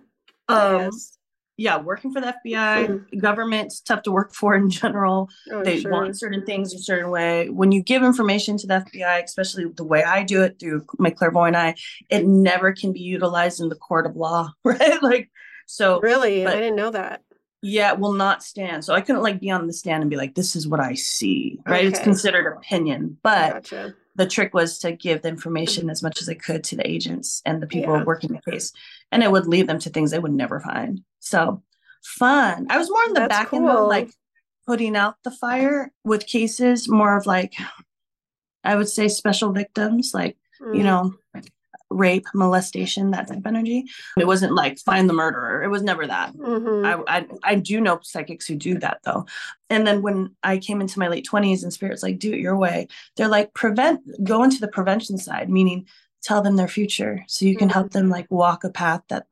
[0.48, 1.18] Um, yes.
[1.56, 5.28] yeah, working for the FBI, government, it's tough to work for in general.
[5.50, 5.90] Oh, they sure.
[5.90, 7.50] want certain things a certain way.
[7.50, 11.10] When you give information to the FBI, especially the way I do it through my
[11.10, 11.74] clairvoyant eye,
[12.10, 15.02] it never can be utilized in the court of law, right?
[15.02, 15.30] Like,
[15.66, 16.44] so Really?
[16.44, 17.22] but- I didn't know that.
[17.66, 18.84] Yeah, will not stand.
[18.84, 20.94] So I couldn't like be on the stand and be like, this is what I
[20.94, 21.84] see, right?
[21.84, 23.94] It's considered opinion, but Gotcha.
[24.14, 27.42] the trick was to give the information as much as I could to the agents
[27.44, 28.04] and the people Yeah.
[28.04, 28.72] working the case,
[29.10, 31.02] and it would lead them to things they would never find.
[31.18, 31.62] So
[32.04, 32.66] fun.
[32.70, 33.88] I was more in the That's back end, though, cool.
[33.88, 34.10] like
[34.66, 37.54] putting out the fire with cases, more of like
[38.62, 40.84] I would say special victims, like you Mm.
[40.84, 41.14] know,
[41.90, 43.84] rape, molestation, that type of energy.
[44.18, 45.62] It wasn't like find the murderer.
[45.62, 46.34] It was never that.
[46.34, 47.04] Mhm.
[47.06, 49.26] I, I I do know psychics who do that though.
[49.70, 52.56] And then when I came into my late twenties and spirits like do it your
[52.56, 55.86] way, they're like prevent go into the prevention side, meaning
[56.22, 59.26] tell them their future so you can help them like walk a path that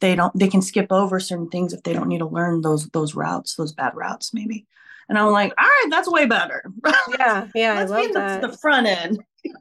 [0.00, 2.86] they don't they can skip over certain things if they don't need to learn those
[2.90, 4.64] those routes, those bad routes maybe.
[5.08, 6.64] And I'm like, all right, that's way better.
[7.18, 8.40] yeah, yeah, I Let's be love the, that.
[8.42, 9.18] the front end.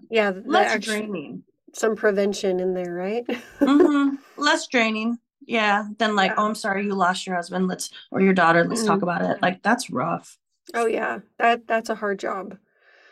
[0.10, 1.44] yeah, Less actu- draining.
[1.76, 3.26] Some prevention in there, right?
[3.60, 4.18] Mhm.
[4.38, 5.18] Less draining.
[5.46, 5.86] Yeah.
[5.98, 6.36] Then like, Yeah.
[6.40, 7.68] oh, I'm sorry you lost your husband.
[7.68, 8.64] Let's or your daughter.
[8.66, 9.04] Let's talk Mhm.
[9.04, 9.42] about it.
[9.42, 10.38] Like that's rough.
[10.74, 12.58] oh yeah, that that's a hard job.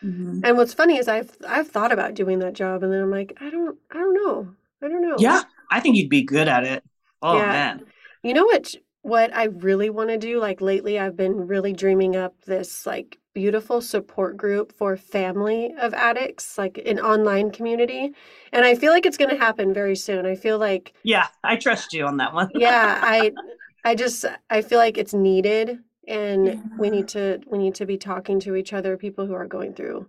[0.04, 0.42] Mhm.
[0.44, 3.38] And what's funny is I've I've thought about doing that job, and then I'm like,
[3.40, 5.16] I don't I don't know, I don't know.
[5.20, 6.84] Yeah, I think you'd be good at it.
[7.22, 7.50] Oh Yeah.
[7.50, 7.86] man.
[8.24, 8.74] You know what
[9.04, 10.40] what I really want to do?
[10.40, 15.94] Like lately I've been really dreaming up this like beautiful support group for family of
[15.94, 18.14] addicts, like an online community.
[18.52, 20.26] And I feel like it's going to happen very soon.
[20.26, 22.50] I feel like Yeah, I trust you on that one.
[22.54, 23.34] yeah, I
[23.84, 27.98] I just I feel like it's needed and we need to we need to be
[27.98, 30.08] talking to each other people who are going through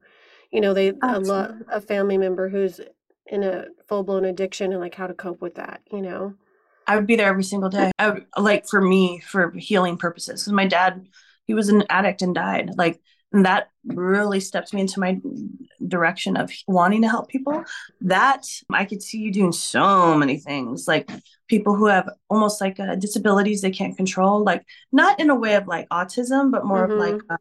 [0.50, 1.66] you know they a Absolutely.
[1.68, 2.80] a family member who's
[3.26, 6.34] in a full-blown addiction and like how to cope with that, you know.
[6.86, 7.90] I would be there every single day.
[7.98, 10.42] I would like for me for healing purposes.
[10.42, 11.06] Because my dad,
[11.46, 12.72] he was an addict and died.
[12.76, 13.00] Like
[13.34, 15.20] and that really stepped me into my
[15.86, 17.64] direction of wanting to help people.
[18.00, 21.10] That I could see you doing so many things, like
[21.48, 25.56] people who have almost like uh, disabilities they can't control, like not in a way
[25.56, 27.36] of like autism, but more of like uh,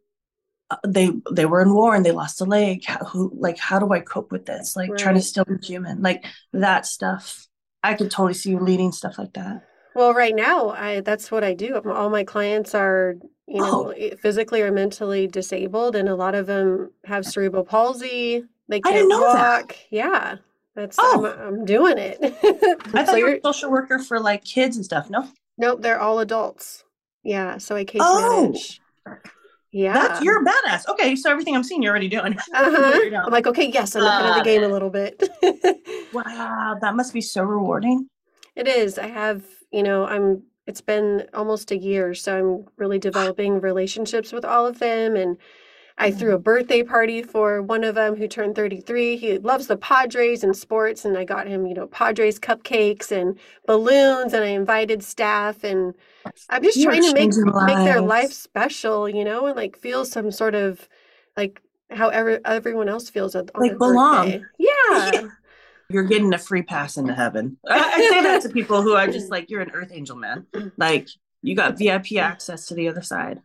[0.71, 2.83] uh, they they were in war and they lost a leg.
[2.85, 4.75] How, who like how do I cope with this?
[4.75, 7.47] Like trying to still be human, like that stuff.
[7.83, 9.63] I could totally see you leading stuff like that.
[9.95, 11.79] Well, right now, I that's what I do.
[11.85, 13.15] All my clients are,
[13.47, 14.15] you know, Oh.
[14.21, 18.43] physically or mentally disabled, and a lot of them have cerebral palsy.
[18.69, 19.61] They can't know that.
[19.67, 19.75] walk.
[19.89, 20.37] Yeah,
[20.75, 21.25] That's Oh.
[21.27, 22.17] I'm, I'm doing it.
[22.23, 25.09] I So thought you were you're- a social worker for like kids and stuff.
[25.09, 25.27] No,
[25.57, 26.83] nope, they're all adults.
[27.23, 28.43] Yeah, so I case Oh.
[28.49, 28.79] manage.
[29.71, 29.93] Yeah.
[29.93, 30.87] that's you're a badass.
[30.87, 32.33] Okay, so everything I'm seeing, you're already doing.
[32.53, 33.01] uh-huh.
[33.25, 35.21] I'm like, okay, yes, I'm ahead of the game a little bit.
[36.13, 38.07] wow, that must be so rewarding.
[38.55, 38.99] It is.
[38.99, 43.01] I have, you know, I'm it's been almost a year, so I'm really ah.
[43.01, 45.37] developing relationships with all of them and
[45.97, 46.43] I threw a mm-hmm.
[46.43, 49.15] birthday party for one of them who turned 33.
[49.17, 53.37] He loves the Padres and sports and I got him, you know, Padres cupcakes and
[53.67, 55.93] balloons and I invited staff and
[56.49, 60.03] I'm just You trying to make make their life special, you know, and like feel
[60.03, 60.87] some sort of
[61.37, 61.61] like
[61.91, 64.31] how ever, everyone else feels on Like belong.
[64.31, 64.43] birthday.
[64.57, 65.27] Yeah.
[65.89, 67.57] You're getting a free pass into heaven.
[67.67, 70.47] I, I say that to people who are just like, you're an earth angel, man.
[70.77, 71.07] Like
[71.41, 73.41] you got VIP access to the other side.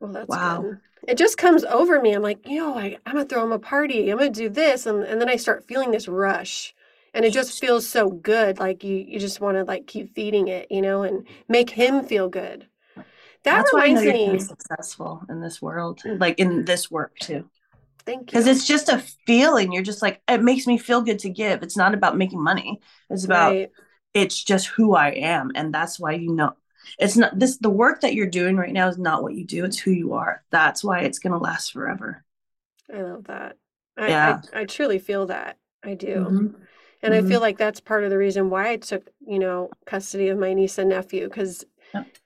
[0.00, 0.62] Well, that's Wow.
[0.62, 0.80] good.
[1.08, 2.12] It just comes over me.
[2.12, 4.10] I'm like, yo, I, I'm gonna throw him a party.
[4.10, 6.74] I'm gonna do this, and, and then I start feeling this rush,
[7.14, 8.58] and it just feels so good.
[8.58, 12.04] Like you, you just want to like keep feeding it, you know, and make him
[12.04, 12.66] feel good.
[12.96, 13.04] That
[13.44, 14.38] That's why I know you're me.
[14.38, 16.20] successful in this world, Mm.
[16.20, 17.48] like in this work too.
[18.06, 18.38] Thank you.
[18.38, 19.72] Because it's just a feeling.
[19.72, 21.62] You're just like, it makes me feel good to give.
[21.62, 22.80] It's not about making money.
[23.10, 23.70] It's about right.
[24.14, 25.50] it's just who I am.
[25.54, 26.54] And that's why you know
[26.98, 29.64] it's not this the work that you're doing right now is not what you do,
[29.64, 30.42] it's who you are.
[30.50, 32.24] That's why it's gonna last forever.
[32.92, 33.56] I love that.
[33.96, 34.42] I, Yeah.
[34.52, 35.58] I, I truly feel that.
[35.82, 36.18] I do.
[36.18, 36.54] Mhm.
[37.02, 37.28] And I Mhm.
[37.28, 40.54] feel like that's part of the reason why I took, you know, custody of my
[40.54, 41.64] niece and nephew because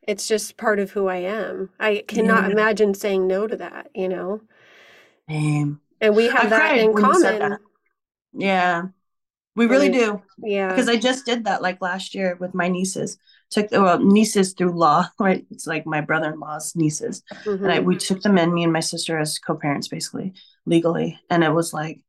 [0.06, 1.70] it's just part of who I am.
[1.80, 2.52] I cannot Yeah.
[2.52, 4.42] imagine saying no to that, you know.
[5.28, 5.80] Same.
[6.00, 7.50] And we have I that in when you said common.
[7.52, 7.60] that.
[8.34, 8.82] Yeah.
[9.56, 10.22] We really do.
[10.38, 10.68] Yeah.
[10.68, 13.16] Because I just did that like last year with my nieces.
[13.50, 15.46] Took well, nieces through law, right?
[15.50, 17.22] It's like my brother-in-law's nieces.
[17.46, 18.14] and I, we mm-hmm.
[18.14, 20.34] took them in, me and my sister as co-parents, basically
[20.66, 22.00] legally, and it was like,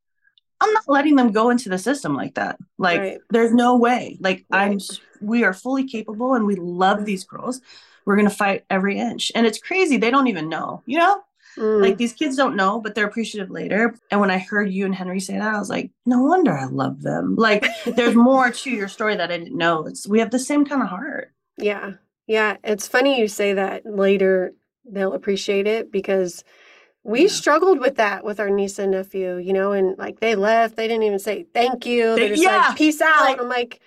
[0.60, 2.58] I'm not letting them go into the system like that.
[2.80, 3.20] Like, Right.
[3.30, 4.18] there's no way.
[4.20, 4.80] Like, I'm,
[5.22, 7.62] we are fully capable, and we love these girls.
[8.06, 9.98] We're gonna fight every inch, and it's crazy.
[9.98, 11.22] They don't even know, you know.
[11.58, 11.82] Mm.
[11.82, 13.96] Like these kids don't know, but they're appreciative later.
[14.12, 16.66] And when I heard you and Henry say that, I was like, no wonder I
[16.66, 17.36] love them.
[17.36, 19.86] Like, there's more to your story that I didn't know.
[19.88, 21.34] It's we have the same kind of heart.
[21.58, 21.94] Yeah.
[22.28, 22.58] Yeah.
[22.64, 24.54] It's funny you say that later
[24.90, 26.44] they'll appreciate it because
[27.04, 27.28] we Yeah.
[27.30, 30.88] struggled with that with our niece and nephew, you know, and like they left, they
[30.88, 32.14] didn't even say thank you.
[32.16, 33.22] They- They're just yeah, like, peace out.
[33.22, 33.80] like- I'm like,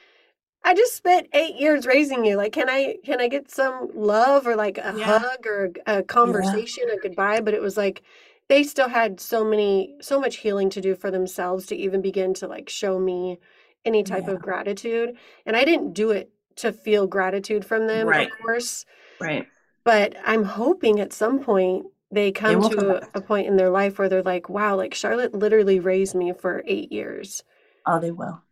[0.62, 2.36] I just spent eight years raising you.
[2.36, 5.18] Like, can I can I get some love or like a Yeah.
[5.18, 7.40] hug or a conversation, a goodbye?
[7.40, 8.02] But it was like
[8.48, 12.34] they still had so many so much healing to do for themselves to even begin
[12.34, 13.38] to like show me
[13.84, 14.34] any type Yeah.
[14.34, 15.16] of gratitude.
[15.46, 18.30] And I didn't do it to feel gratitude from them, Right.
[18.30, 18.84] of course.
[19.18, 19.46] Right.
[19.84, 24.08] But I'm hoping at some point they come to a point in their life where
[24.08, 27.44] they're like, wow, like Charlotte literally raised me for eight years.
[27.86, 28.42] Oh, they will.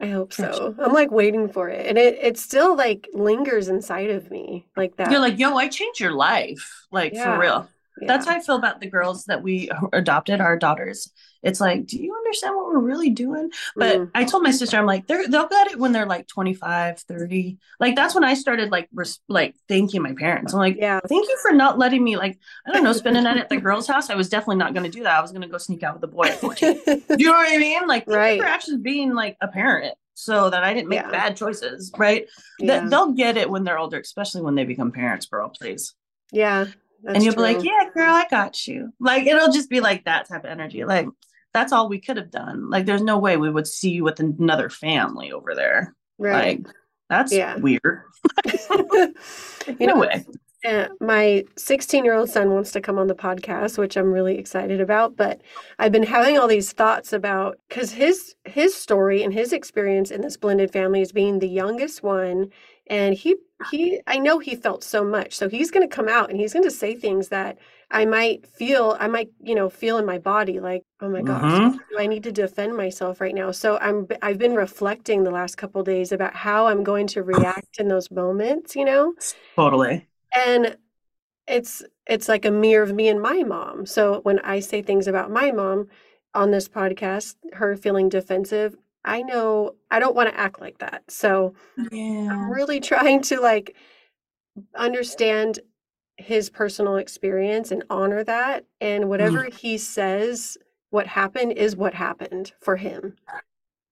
[0.00, 0.74] I hope so.
[0.78, 1.86] I'm like waiting for it.
[1.86, 5.10] And it, it still like lingers inside of me like that.
[5.10, 6.86] You're like, yo, I changed your life.
[6.90, 7.34] Like Yeah.
[7.34, 7.68] for real.
[8.06, 11.10] That's how I feel about the girls that we adopted, our daughters.
[11.42, 13.50] It's like, do you understand what we're really doing?
[13.76, 14.10] But Mm.
[14.14, 17.58] I told my sister, I'm like, they're, they'll get it when they're like 25, 30.
[17.78, 20.52] Like, that's when I started like, res- like thanking my parents.
[20.52, 20.98] I'm like, Yeah.
[21.08, 23.56] thank you for not letting me, like, I don't know, spend a night at the
[23.60, 24.10] girl's house.
[24.10, 25.16] I was definitely not going to do that.
[25.16, 26.80] I was going to go sneak out with the boy at 14.
[26.86, 27.86] do you know what I mean?
[27.86, 28.36] Like, thank Right.
[28.36, 31.10] you for actually being like a parent so that I didn't make Yeah.
[31.12, 32.26] bad choices, right?
[32.58, 32.80] yeah.
[32.80, 35.94] That they'll get it when they're older, especially when they become parents, girl, please
[36.32, 36.66] yeah.
[37.02, 40.04] That's and you'll be like, "Yeah, girl, I got you." Like it'll just be like
[40.04, 40.84] that type of energy.
[40.84, 41.06] Like
[41.54, 42.68] that's all we could have done.
[42.70, 45.94] Like there's no way we would see you with another family over there.
[46.18, 46.64] Right.
[46.64, 46.74] Like
[47.08, 47.56] that's Yeah.
[47.56, 48.02] weird.
[48.46, 49.12] you
[49.80, 50.26] no know, way.
[50.64, 54.36] Uh, my 16 year old son wants to come on the podcast, which I'm really
[54.38, 55.16] excited about.
[55.16, 55.40] But
[55.78, 60.20] I've been having all these thoughts about because his his story and his experience in
[60.20, 62.50] this blended family is being the youngest one,
[62.90, 63.36] and he
[63.70, 66.52] he I know he felt so much, so he's going to come out and he's
[66.52, 67.58] going to say things that
[67.90, 71.42] I might feel I might you know feel in my body like oh my gosh
[71.42, 71.72] Mhm.
[71.90, 73.50] do I need to defend myself right now.
[73.50, 77.78] So I'm I've been reflecting the last couple days about how I'm going to react
[77.78, 79.14] in those moments, you know
[79.56, 80.06] Totally.
[80.36, 80.76] and
[81.46, 85.06] it's it's like a mirror of me and my mom so when i say things
[85.08, 85.88] about my mom
[86.34, 88.76] on this podcast her feeling defensive
[89.08, 91.54] i know i don't want to act like that so
[91.90, 92.28] Yeah.
[92.30, 93.74] i'm really trying to like
[94.74, 95.60] understand
[96.16, 99.10] his personal experience and honor that and mm-hmm.
[99.10, 100.58] whatever he says
[100.90, 103.14] what happened is what happened for him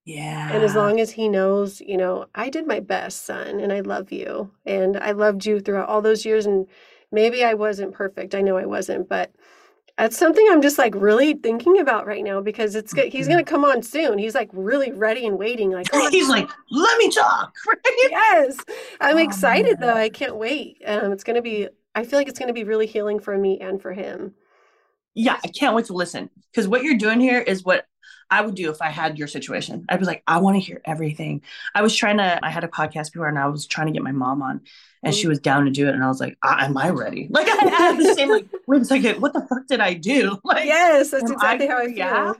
[0.04, 0.52] Yeah.
[0.52, 3.80] and as long as he knows, you know, I did my best, son, and I
[3.80, 4.52] love you.
[4.64, 6.46] And I loved you throughout all those years.
[6.46, 6.66] And
[7.10, 8.34] maybe I wasn't perfect.
[8.34, 9.32] I know I wasn't, but
[9.98, 13.10] That's something I'm just like really thinking about right now because it's good.
[13.12, 13.50] He's going to Mm-hmm.
[13.50, 14.18] come on soon.
[14.18, 15.70] He's like really ready and waiting.
[15.70, 17.54] Like, oh, He's like, let me talk.
[17.66, 18.10] Right?
[18.10, 18.64] yes,
[19.00, 19.94] I'm Oh, excited though.
[19.96, 20.82] I can't wait.
[20.86, 23.36] Um, it's going to be, I feel like it's going to be really healing for
[23.36, 24.34] me and for him.
[25.14, 27.86] Yeah, I can't wait to listen because what you're doing here is what
[28.30, 29.84] I would do if I had your situation.
[29.88, 31.42] I'd be like, I want to hear everything.
[31.74, 34.02] I was trying to, I had a podcast before and I was trying to get
[34.02, 34.62] my mom on
[35.02, 35.94] and she was down to do it.
[35.94, 37.28] And I was like, "Ah, Am I ready?
[37.30, 40.38] Like, I had the same, like, wait a second, what the fuck did I do?
[40.44, 41.96] Like, Yes, that's exactly how I feel.
[41.96, 42.32] yeah.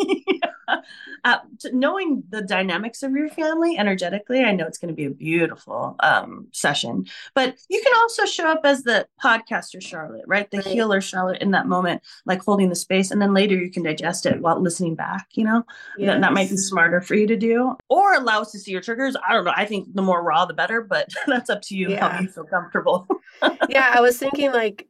[1.24, 1.38] uh,
[1.72, 5.96] knowing the dynamics of your family energetically, I know it's going to be a beautiful
[6.00, 7.06] um, session.
[7.34, 10.50] But you can also show up as the podcaster Charlotte, right?
[10.50, 10.66] The Right.
[10.66, 14.26] healer Charlotte in that moment, like holding the space, and then later you can digest
[14.26, 15.28] it while listening back.
[15.32, 15.64] You know,
[16.00, 18.82] that, that might be smarter for you to do, or allow us to see your
[18.82, 19.16] triggers.
[19.26, 19.54] I don't know.
[19.56, 20.82] I think the more raw, the better.
[20.82, 22.10] But that's up to you Yeah.
[22.10, 23.08] how you feel comfortable.
[23.70, 24.86] yeah, I was thinking like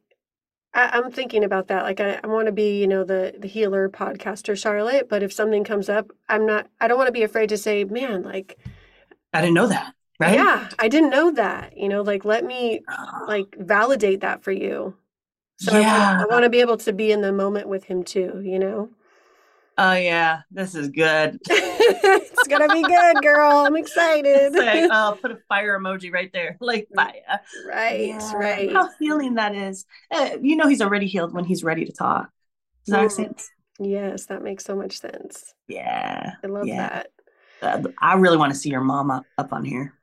[0.73, 1.83] I, I'm thinking about that.
[1.83, 5.33] Like I, I want to be, you know, the the healer podcaster Charlotte, but if
[5.33, 8.57] something comes up, I'm not I don't want to be afraid to say, man, like
[9.33, 10.33] I didn't know that, right?
[10.35, 11.77] yeah, I didn't know that.
[11.77, 14.95] You know, like let me Uh, like validate that for you.
[15.57, 16.17] So yeah.
[16.17, 18.59] want, I want to be able to be in the moment with him too, you
[18.59, 18.91] know?
[19.83, 21.39] Oh yeah, this is good.
[21.49, 23.51] it's gonna be good, girl.
[23.65, 24.55] I'm excited.
[24.91, 27.13] I'll put a fire emoji right there, like fire.
[27.67, 28.71] right, Yeah, right.
[28.71, 29.85] How healing that is.
[30.11, 32.29] Uh, you know, he's already healed when he's ready to talk.
[32.85, 33.15] Does that make Mm.
[33.15, 33.49] sense?
[33.79, 35.53] Yes, that makes so much sense.
[35.67, 36.33] Yeah.
[36.43, 37.03] I love Yeah.
[37.61, 37.85] that.
[37.87, 39.93] Uh, I really want to see your mama up on here.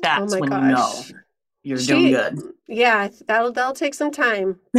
[0.00, 0.62] That's oh when gosh.
[1.08, 1.20] you know
[1.62, 2.38] you're She- doing good.
[2.66, 4.58] Yeah, that'll that'll take some time.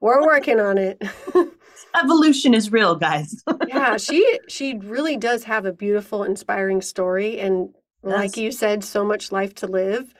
[0.00, 1.00] we're working on it.
[2.02, 3.42] Evolution is real, guys.
[3.66, 7.70] yeah, she she really does have a beautiful, inspiring story, and
[8.02, 10.14] like you said, so much life to live.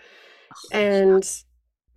[0.51, 1.43] Oh, and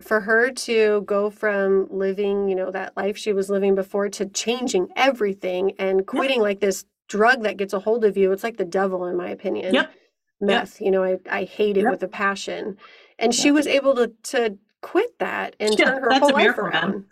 [0.00, 4.26] for her to go from living, you know, that life she was living before to
[4.26, 8.56] changing everything and quitting like this drug that gets a hold of you, it's like
[8.56, 9.74] the devil, in my opinion.
[9.74, 9.92] Yep.
[10.40, 11.90] Meth, you know, I, I hate it Yep.
[11.92, 12.76] with a passion.
[13.18, 16.64] And she was able to to quit that and Yeah, turn her whole life miracle,
[16.64, 16.82] man.
[16.82, 17.04] around.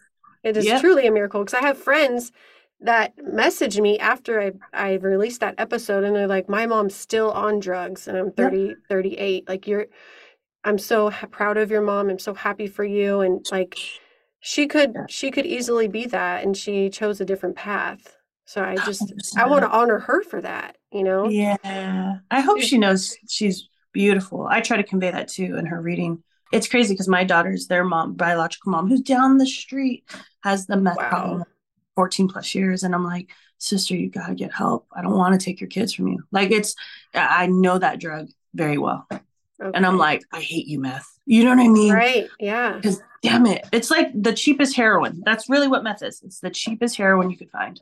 [0.42, 0.80] It is Yep.
[0.80, 2.32] truly a miracle because I have friends
[2.80, 7.30] that message me after I, I released that episode and they're like, my mom's still
[7.32, 9.48] on drugs and I'm 30, 38.
[9.48, 9.86] Like you're,
[10.64, 12.08] I'm so ha- proud of your mom.
[12.08, 13.20] I'm so happy for you.
[13.20, 13.76] And like,
[14.40, 15.06] she could, Yeah.
[15.08, 16.44] she could easily be that.
[16.44, 18.16] And she chose a different path.
[18.44, 21.28] So I just, I want to honor her for that, you know?
[21.28, 22.18] Yeah.
[22.30, 24.46] I hope she knows she's beautiful.
[24.48, 26.22] I try to convey that too in her reading.
[26.52, 30.04] It's crazy because my daughter's their mom, biological mom, who's down the street,
[30.44, 31.08] has the meth Wow.
[31.10, 31.44] problem
[31.98, 32.84] 14 plus years.
[32.84, 33.28] And I'm like,
[33.58, 34.86] sister, you got to get help.
[34.94, 36.22] I don't want to take your kids from you.
[36.30, 36.76] Like, it's,
[37.12, 39.08] I know that drug very well.
[39.58, 41.08] And I'm like, I hate you, meth.
[41.26, 41.92] You know what I mean?
[41.92, 42.28] right.
[42.38, 42.74] Yeah.
[42.74, 45.22] Because damn it, it's like the cheapest heroin.
[45.24, 46.22] That's really what meth is.
[46.22, 47.80] It's the cheapest heroin you could find.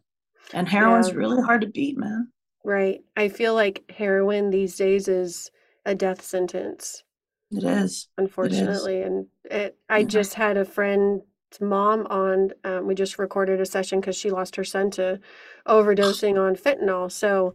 [0.54, 1.16] And heroin's Yeah.
[1.16, 2.28] really hard to beat, man.
[2.64, 3.04] Right.
[3.18, 5.50] I feel like heroin these days is
[5.84, 7.02] a death sentence.
[7.50, 8.08] It is.
[8.16, 10.06] unfortunately and it i Yeah.
[10.06, 11.22] just had a friend's
[11.60, 15.18] mom on um, we just recorded a session because she lost her son to
[15.66, 17.54] overdosing on fentanyl so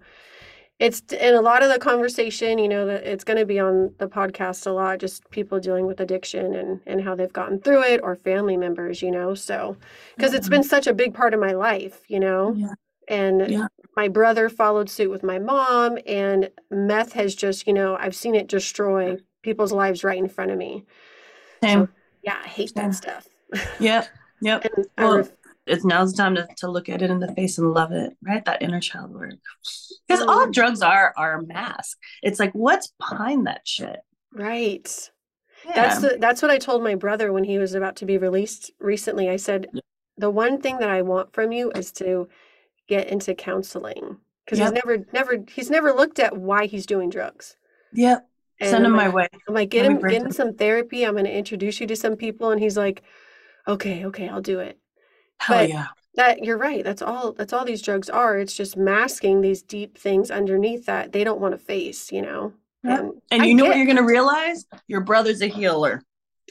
[0.79, 3.93] it's in a lot of the conversation you know that it's going to be on
[3.99, 7.83] the podcast a lot just people dealing with addiction and and how they've gotten through
[7.83, 9.77] it or family members you know so
[10.15, 10.51] because it's Mhm.
[10.51, 12.73] been such a big part of my life you know Yeah.
[13.07, 13.67] and Yeah.
[13.95, 18.33] my brother followed suit with my mom and meth has just you know i've seen
[18.35, 20.85] it destroy people's lives right in front of me
[21.63, 21.89] Same.
[22.23, 23.27] yeah i hate that stuff
[23.79, 24.07] Yep.
[24.41, 24.65] Yep.
[24.75, 25.29] and Well,
[25.67, 28.13] it's now's the time to, to look at it in the face and love it,
[28.23, 28.43] right?
[28.45, 29.35] That inner child work.
[30.07, 30.53] Because all Mm.
[30.53, 31.97] drugs are are a mask.
[32.23, 33.99] It's like, what's behind that shit?
[34.33, 35.11] right
[35.65, 35.73] Yeah.
[35.75, 38.71] that's the, that's what i told my brother when he was about to be released
[38.79, 39.67] recently i said
[40.17, 42.29] the one thing that i want from you is to
[42.87, 44.67] get into counseling because Yep.
[44.67, 47.57] he's never never he's never looked at why he's doing drugs
[47.93, 48.25] yep.
[48.61, 49.27] And Send I'm him like, my way.
[49.47, 51.03] I'm like, get him, get him some therapy.
[51.03, 52.51] I'm going to introduce you to some people.
[52.51, 53.01] And he's like,
[53.67, 54.77] okay, okay, I'll do it.
[55.39, 55.87] Hell but- yeah.
[56.15, 56.83] That you're right.
[56.83, 57.31] That's all.
[57.31, 58.37] That's all these drugs are.
[58.37, 62.11] It's just masking these deep things underneath that they don't want to face.
[62.11, 62.53] You know.
[62.83, 62.99] Yep.
[62.99, 64.65] And And I you know what you're gonna realize?
[64.87, 66.01] Your brother's a healer.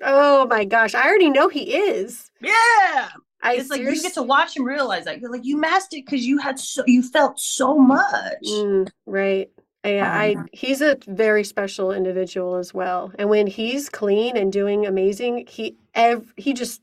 [0.02, 2.30] Oh my gosh, I already know he is.
[2.40, 3.11] Yeah.
[3.42, 5.20] I it's like you get to watch him realize that.
[5.20, 8.42] You're like, you masked it because you had so you felt so much.
[8.46, 9.50] Mm, right.
[9.84, 13.12] Yeah, I Um, he's a very special individual as well.
[13.18, 16.80] And when he's clean and doing amazing, he ev- he just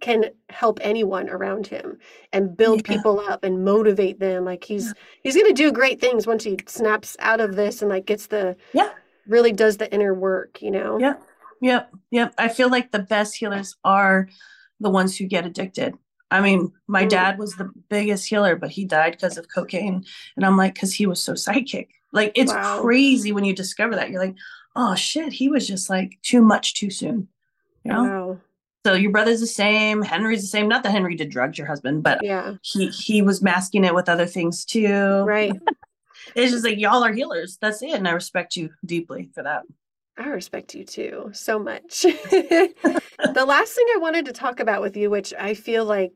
[0.00, 1.98] can help anyone around him
[2.32, 2.94] and build Yeah.
[2.94, 4.44] people up and motivate them.
[4.44, 8.06] Like he's he's gonna do great things once he snaps out of this and like
[8.06, 8.90] gets the Yeah.
[9.26, 10.98] really does the inner work, you know?
[10.98, 11.14] yeah
[11.62, 14.28] yeah yeah I feel like the best healers are
[14.80, 15.94] the ones who get addicted
[16.32, 17.08] I mean, my Mm.
[17.10, 20.04] dad was the biggest healer, but he died because of cocaine.
[20.36, 21.90] And I'm like, because he was so psychic.
[22.12, 22.82] Like, it's Wow.
[22.82, 24.10] crazy when you discover that.
[24.10, 24.36] You're like,
[24.76, 27.26] oh shit, he was just like too much too soon.
[27.82, 28.04] You know?
[28.04, 28.38] Wow.
[28.84, 30.66] So your brother's the same, Henry's the same.
[30.68, 32.54] Not that Henry did drugs, your husband, but Yeah.
[32.62, 35.22] he he was masking it with other things too.
[35.24, 35.52] Right.
[36.36, 37.56] It's just like y'all are healers.
[37.62, 37.92] That's it.
[37.92, 39.62] And I respect you deeply for that.
[40.18, 42.02] I respect you too so much.
[42.02, 46.12] the last thing I wanted to talk about with you, which I feel like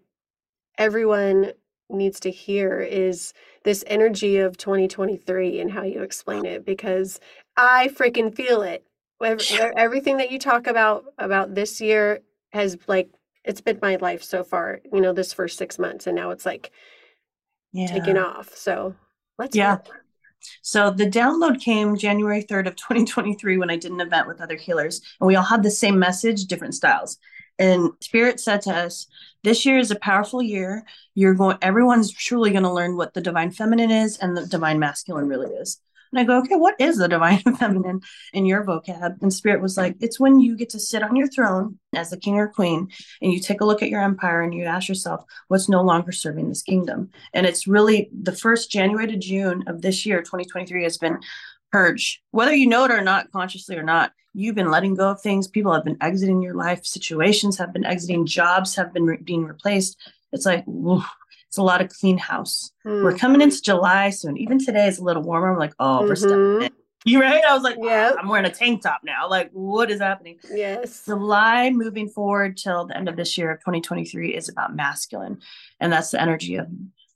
[0.77, 1.53] everyone
[1.89, 3.33] needs to hear, is
[3.65, 7.19] this energy of 2023 and how you explain it, because
[7.57, 8.87] I freaking feel it.
[9.23, 12.21] Everything that you talk about about this year
[12.55, 13.11] has like
[13.45, 14.81] it's been my life so far.
[14.93, 16.73] You know, this first six months, and now it's like
[17.73, 17.93] Yeah.
[17.93, 18.57] taking off.
[18.57, 18.95] So
[19.39, 19.75] let's Yeah.
[19.75, 19.91] it.
[20.63, 24.57] So the download came January 3rd of 2023 when I did an event with other
[24.57, 27.19] healers and we all had the same message, different styles.
[27.59, 29.07] And spirit said to us,
[29.43, 30.85] this year is a powerful year.
[31.15, 34.79] You're going everyone's truly going to learn what the divine feminine is and the divine
[34.79, 35.81] masculine really is.
[36.15, 38.01] And I go, okay, what is the divine feminine
[38.33, 39.21] in your vocab?
[39.21, 42.17] And spirit was like, it's when you get to sit on your throne as the
[42.17, 42.89] king or queen
[43.21, 46.13] and you take a look at your empire and you ask yourself, what's no longer
[46.13, 47.11] serving this kingdom?
[47.33, 51.19] And it's really the first January to June of this year, 2023, has been
[51.73, 52.23] purge.
[52.31, 55.49] Whether you know it or not, consciously or not, you've been letting go of things.
[55.49, 56.87] People have been exiting your life.
[56.87, 58.25] Situations have been exiting.
[58.25, 59.99] Jobs have been re- being replaced.
[60.31, 60.65] It's like,
[61.55, 62.73] it's a lot of clean house.
[62.85, 63.19] We're Mm.
[63.21, 64.37] coming into July soon.
[64.37, 65.53] Even today is a little warmer.
[65.53, 66.63] I'm like, oh, we're stepping Mhm.
[66.65, 66.71] in.
[67.07, 67.45] You right?
[67.47, 69.29] I was like, yeah, I'm wearing a tank top now.
[69.29, 70.39] Like, what is happening?
[70.51, 71.05] Yes.
[71.05, 75.37] July moving forward till the end of this year of 2023 is about masculine.
[75.81, 76.67] And that's the energy of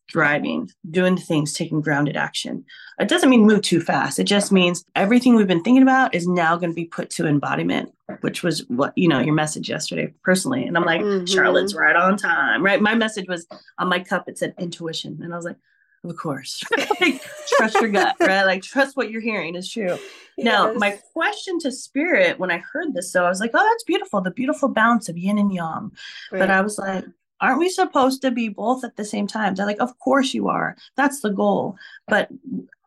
[0.09, 2.65] driving, doing things, taking grounded action.
[2.99, 4.19] It doesn't mean move too fast.
[4.19, 7.27] It just means everything we've been thinking about is now going to be put to
[7.27, 7.93] embodiment,
[8.23, 10.65] which was what, you know, your message yesterday personally.
[10.67, 11.29] And I'm like, Mhm.
[11.29, 12.81] Charlotte's right on time, right?
[12.81, 13.47] My message was
[13.79, 15.21] on my cup, it said intuition.
[15.23, 15.57] And I was like,
[16.05, 16.63] of course.
[17.01, 17.23] like,
[17.57, 18.45] trust your gut, right?
[18.45, 19.99] Like, trust what you're hearing is true.
[20.39, 23.83] Now, my question to spirit when I heard this, though, I was like, oh, that's
[23.85, 24.21] beautiful.
[24.21, 25.91] The beautiful balance of yin and yang.
[26.31, 27.05] But I was like,
[27.41, 29.55] aren't we supposed to be both at the same time?
[29.55, 30.77] They're like, of course you are.
[30.97, 31.77] That's the goal.
[32.07, 32.29] But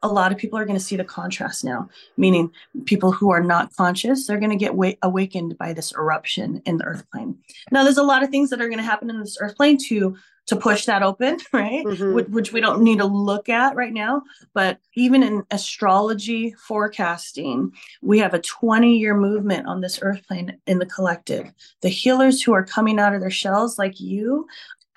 [0.04, 1.88] a lot of people are going to see the contrast now,
[2.18, 2.52] meaning
[2.86, 6.78] people who are not conscious, they're going to get wa- awakened by this eruption in
[6.78, 7.38] the earth plane.
[7.72, 9.78] Now, there's a lot of things that are going to happen in this earth plane
[9.88, 10.18] to
[10.48, 11.86] to push that open, right?
[11.86, 12.14] Mhm.
[12.14, 14.24] Which, which we don't need to look at right now.
[14.54, 17.72] But even in astrology forecasting,
[18.02, 21.52] we have a 20 year movement on this earth plane in the collective.
[21.82, 24.48] The healers who are coming out of their shells, like you,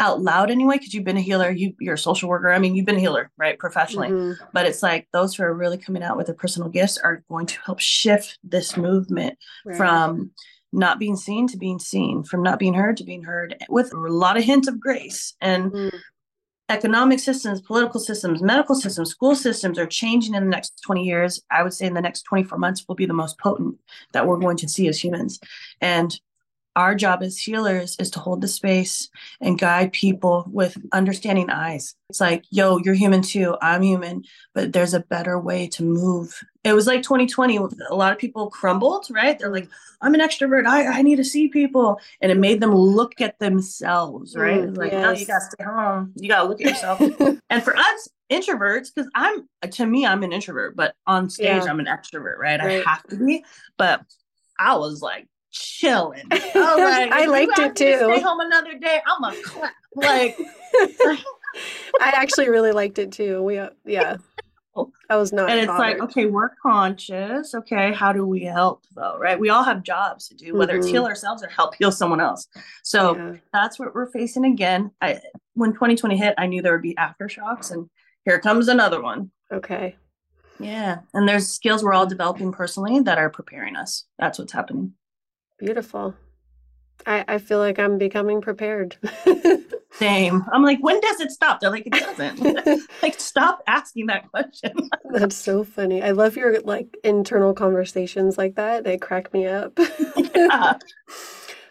[0.00, 2.50] out loud anyway, because you've been a healer, you, you're a social worker.
[2.52, 4.08] I mean, you've been a healer, right, professionally.
[4.08, 4.36] Mhm.
[4.52, 7.46] But it's like those who are really coming out with their personal gifts are going
[7.46, 9.76] to help shift this movement Right.
[9.76, 10.32] from
[10.74, 13.96] not being seen to being seen, from not being heard to being heard, with a
[13.96, 15.34] lot of hints of grace.
[15.40, 16.00] And Mm.
[16.68, 21.40] economic systems, political systems, medical systems, school systems are changing in the next 20 years.
[21.50, 23.78] I would say in the next 24 months will be the most potent
[24.12, 25.38] that we're going to see as humans.
[25.80, 26.18] And
[26.76, 29.08] our job as healers is to hold the space
[29.40, 31.94] and guide people with understanding eyes.
[32.10, 33.56] It's like, yo, you're human too.
[33.62, 36.40] I'm human, but there's a better way to move.
[36.64, 37.56] It was like 2020.
[37.56, 39.38] A lot of people crumbled, right?
[39.38, 39.68] They're like,
[40.00, 40.66] I'm an extrovert.
[40.66, 42.00] I, I need to see people.
[42.20, 44.62] And it made them look at themselves, right?
[44.62, 46.12] Mm, like, no, you gotta stay home.
[46.16, 47.00] You gotta look at yourself.
[47.50, 51.64] and for us introverts, because I'm to me, I'm an introvert, but on stage, Yeah.
[51.64, 52.60] I'm an extrovert, right?
[52.60, 52.84] Right.
[52.84, 53.44] I have to be.
[53.76, 54.02] But
[54.58, 56.24] I was like chilling.
[56.30, 57.96] I was like, I liked it too.
[57.96, 59.00] Stay home another day.
[59.06, 59.72] I'm a clap.
[59.94, 60.36] Like,
[60.74, 63.40] I actually really liked it too.
[63.42, 64.16] We, uh, yeah,
[65.08, 65.48] I was not.
[65.50, 67.54] and it's like, okay, we're conscious.
[67.54, 69.16] Okay, how do we help though?
[69.18, 69.38] Right?
[69.38, 70.90] We all have jobs to do, whether it's Mhm.
[70.90, 72.48] heal ourselves or help heal someone else.
[72.82, 73.34] So Yeah.
[73.52, 74.90] that's what we're facing again.
[75.00, 75.20] I
[75.54, 77.88] when 2020 hit, I knew there would be aftershocks, and
[78.24, 79.30] here comes another one.
[79.52, 79.96] Okay.
[80.58, 84.04] Yeah, and there's skills we're all developing personally that are preparing us.
[84.18, 84.94] That's what's happening.
[85.58, 86.14] Beautiful.
[87.06, 88.96] I, I feel like I'm becoming prepared.
[89.92, 90.44] Same.
[90.52, 91.60] I'm like, when does it stop?
[91.60, 92.40] They're like, it doesn't.
[93.02, 94.72] like, stop asking that question.
[95.10, 96.02] That's so funny.
[96.02, 98.84] I love your like internal conversations like that.
[98.84, 99.78] They crack me up.
[100.34, 100.74] Yeah.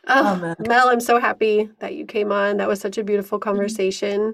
[0.07, 0.55] Oh, Oh, man.
[0.59, 2.57] Mel, I'm so happy that you came on.
[2.57, 3.49] That was such a beautiful Mm-hmm.
[3.49, 4.33] conversation.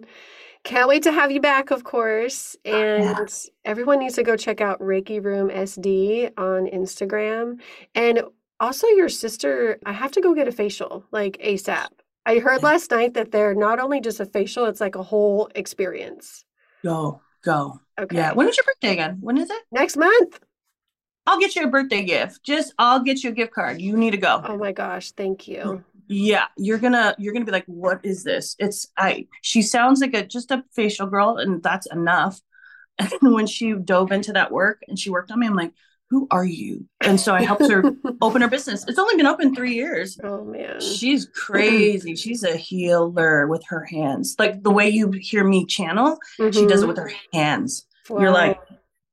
[0.63, 2.55] Can't wait to have you back, of course.
[2.65, 3.25] And Yeah.
[3.65, 7.59] everyone needs to go check out Reiki Room SD on Instagram.
[7.95, 8.23] And
[8.59, 11.87] also, your sister, I have to go get a facial like ASAP.
[12.25, 15.49] I heard last night that they're not only just a facial, it's like a whole
[15.55, 16.45] experience.
[16.83, 17.79] Go, go.
[17.99, 18.17] Okay.
[18.17, 18.33] Yeah.
[18.33, 19.17] When is your birthday again?
[19.21, 19.61] When is it?
[19.71, 20.39] Next month.
[21.25, 22.43] I'll get you a birthday gift.
[22.43, 23.81] Just, I'll get you a gift card.
[23.81, 24.41] You need to go.
[24.43, 25.83] Oh my gosh, thank you.
[26.07, 30.15] yeah you're gonna you're gonna be like what is this it's i she sounds like
[30.15, 32.41] a just a facial girl and that's enough
[32.99, 35.71] and when she dove into that work and she worked on me i'm like
[36.09, 37.83] who are you and so i helped her
[38.21, 42.55] open her business it's only been open three years oh man she's crazy she's a
[42.55, 46.51] healer with her hands like the way you hear me channel mm-hmm.
[46.51, 46.87] she does it mm-hmm.
[46.89, 48.19] with her hands wow.
[48.19, 48.59] you're like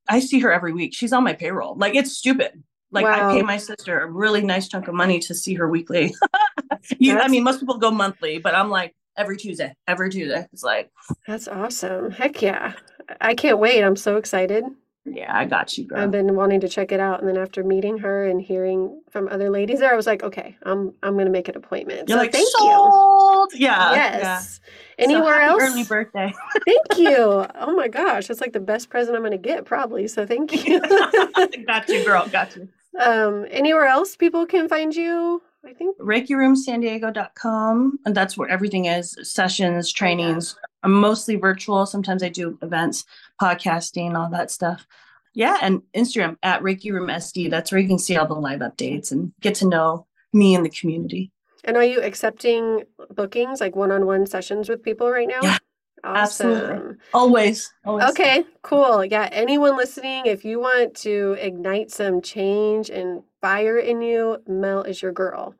[0.09, 3.31] i see her every week she's on my payroll like it's stupid like wow.
[3.31, 6.15] I pay my sister a really nice chunk of money to see her weekly.
[6.99, 10.47] you, I mean, most people go monthly, but I'm like every Tuesday, every Tuesday.
[10.53, 10.91] It's like
[11.27, 12.11] that's awesome.
[12.11, 12.75] Heck yeah!
[13.21, 13.83] I can't wait.
[13.83, 14.65] I'm so excited.
[15.09, 16.01] Yeah, I got you, girl.
[16.01, 19.29] I've been wanting to check it out, and then after meeting her and hearing from
[19.29, 22.09] other ladies there, I was like, okay, I'm I'm gonna make an appointment.
[22.09, 23.53] You're so like, thank sold.
[23.53, 23.61] you.
[23.61, 23.93] Yeah.
[23.93, 24.61] Yes.
[24.99, 25.05] Yeah.
[25.05, 25.63] Anywhere so else?
[25.63, 26.35] Early birthday.
[26.67, 27.47] thank you.
[27.55, 30.09] Oh my gosh, that's like the best present I'm gonna get, probably.
[30.09, 30.81] So thank you.
[31.67, 32.29] got you, girl.
[32.29, 32.69] Got you.
[32.99, 35.43] Um, anywhere else people can find you?
[35.67, 37.99] I think ReikiRoomSanDiego.com.
[38.05, 40.57] And that's where everything is sessions, oh, trainings.
[40.83, 41.87] I'm mostly virtual.
[41.87, 43.05] Sometimes I do events,
[43.41, 44.87] podcasting, all that stuff.
[45.35, 45.59] Yeah.
[45.61, 47.51] And Instagram at Reiki Room SD.
[47.51, 50.65] That's where you can see all the live updates and get to know me and
[50.65, 51.33] the community.
[51.65, 55.41] And are you accepting bookings, like one on one sessions with people right now?
[55.43, 55.59] Yeah.
[56.05, 56.53] Awesome.
[56.53, 56.97] Absolutely.
[57.13, 57.73] Always.
[57.85, 58.11] Always.
[58.11, 59.05] Okay, cool.
[59.05, 64.83] Yeah, anyone listening, if you want to ignite some change and fire in you, Mel
[64.83, 65.55] is your girl.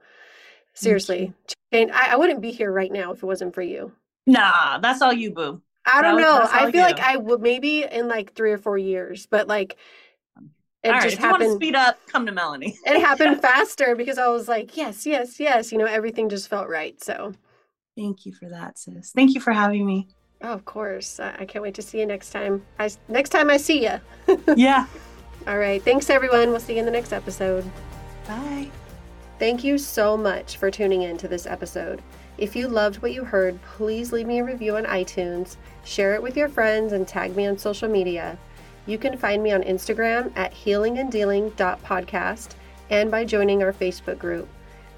[0.75, 1.33] Seriously.
[1.71, 3.93] And I, I wouldn't be here right now if it wasn't for you.
[4.27, 5.63] Nah, that's all you, boo.
[5.87, 6.49] I don't know.
[6.51, 6.87] I feel you.
[6.87, 9.77] like I would maybe in like three or four years, but like
[10.83, 11.55] it All just right, happened.
[11.55, 12.77] speed up, come to Melanie.
[12.85, 15.71] it happened faster because I was like, yes, yes, yes.
[15.71, 17.01] You know, everything just felt right.
[17.01, 17.35] So
[17.97, 19.13] thank you for that, sis.
[19.13, 20.09] Thank you for having me.
[20.43, 21.21] Oh, of course.
[21.21, 22.65] I can't wait to see you next time.
[22.81, 24.01] I next time I see you.
[24.57, 24.87] yeah.
[25.47, 25.83] All right.
[25.83, 26.51] Thanks, everyone.
[26.51, 27.65] We'll see you in the next episode.
[28.27, 28.71] Bye.
[29.39, 32.03] Thank you so much for tuning in to this episode.
[32.39, 36.23] If you loved what you heard, please leave me a review on iTunes, share it
[36.23, 38.39] with your friends, and tag me on social media.
[38.87, 42.49] You can find me on Instagram at healinganddealing.podcast
[42.91, 44.49] and by joining our Facebook group.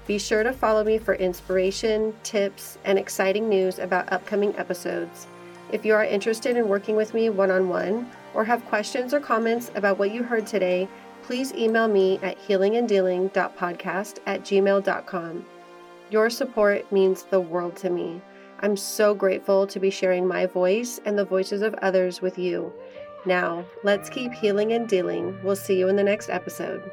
[0.07, 5.27] Be sure to follow me for inspiration, tips, and exciting news about upcoming episodes.
[5.71, 9.19] If you are interested in working with me one on one or have questions or
[9.19, 10.87] comments about what you heard today,
[11.23, 15.45] please email me at healinganddealing.podcast at gmail.com.
[16.09, 18.21] Your support means the world to me.
[18.61, 22.73] I'm so grateful to be sharing my voice and the voices of others with you.
[23.25, 25.37] Now, let's keep healing and dealing.
[25.43, 26.89] We'll see you in the next episode.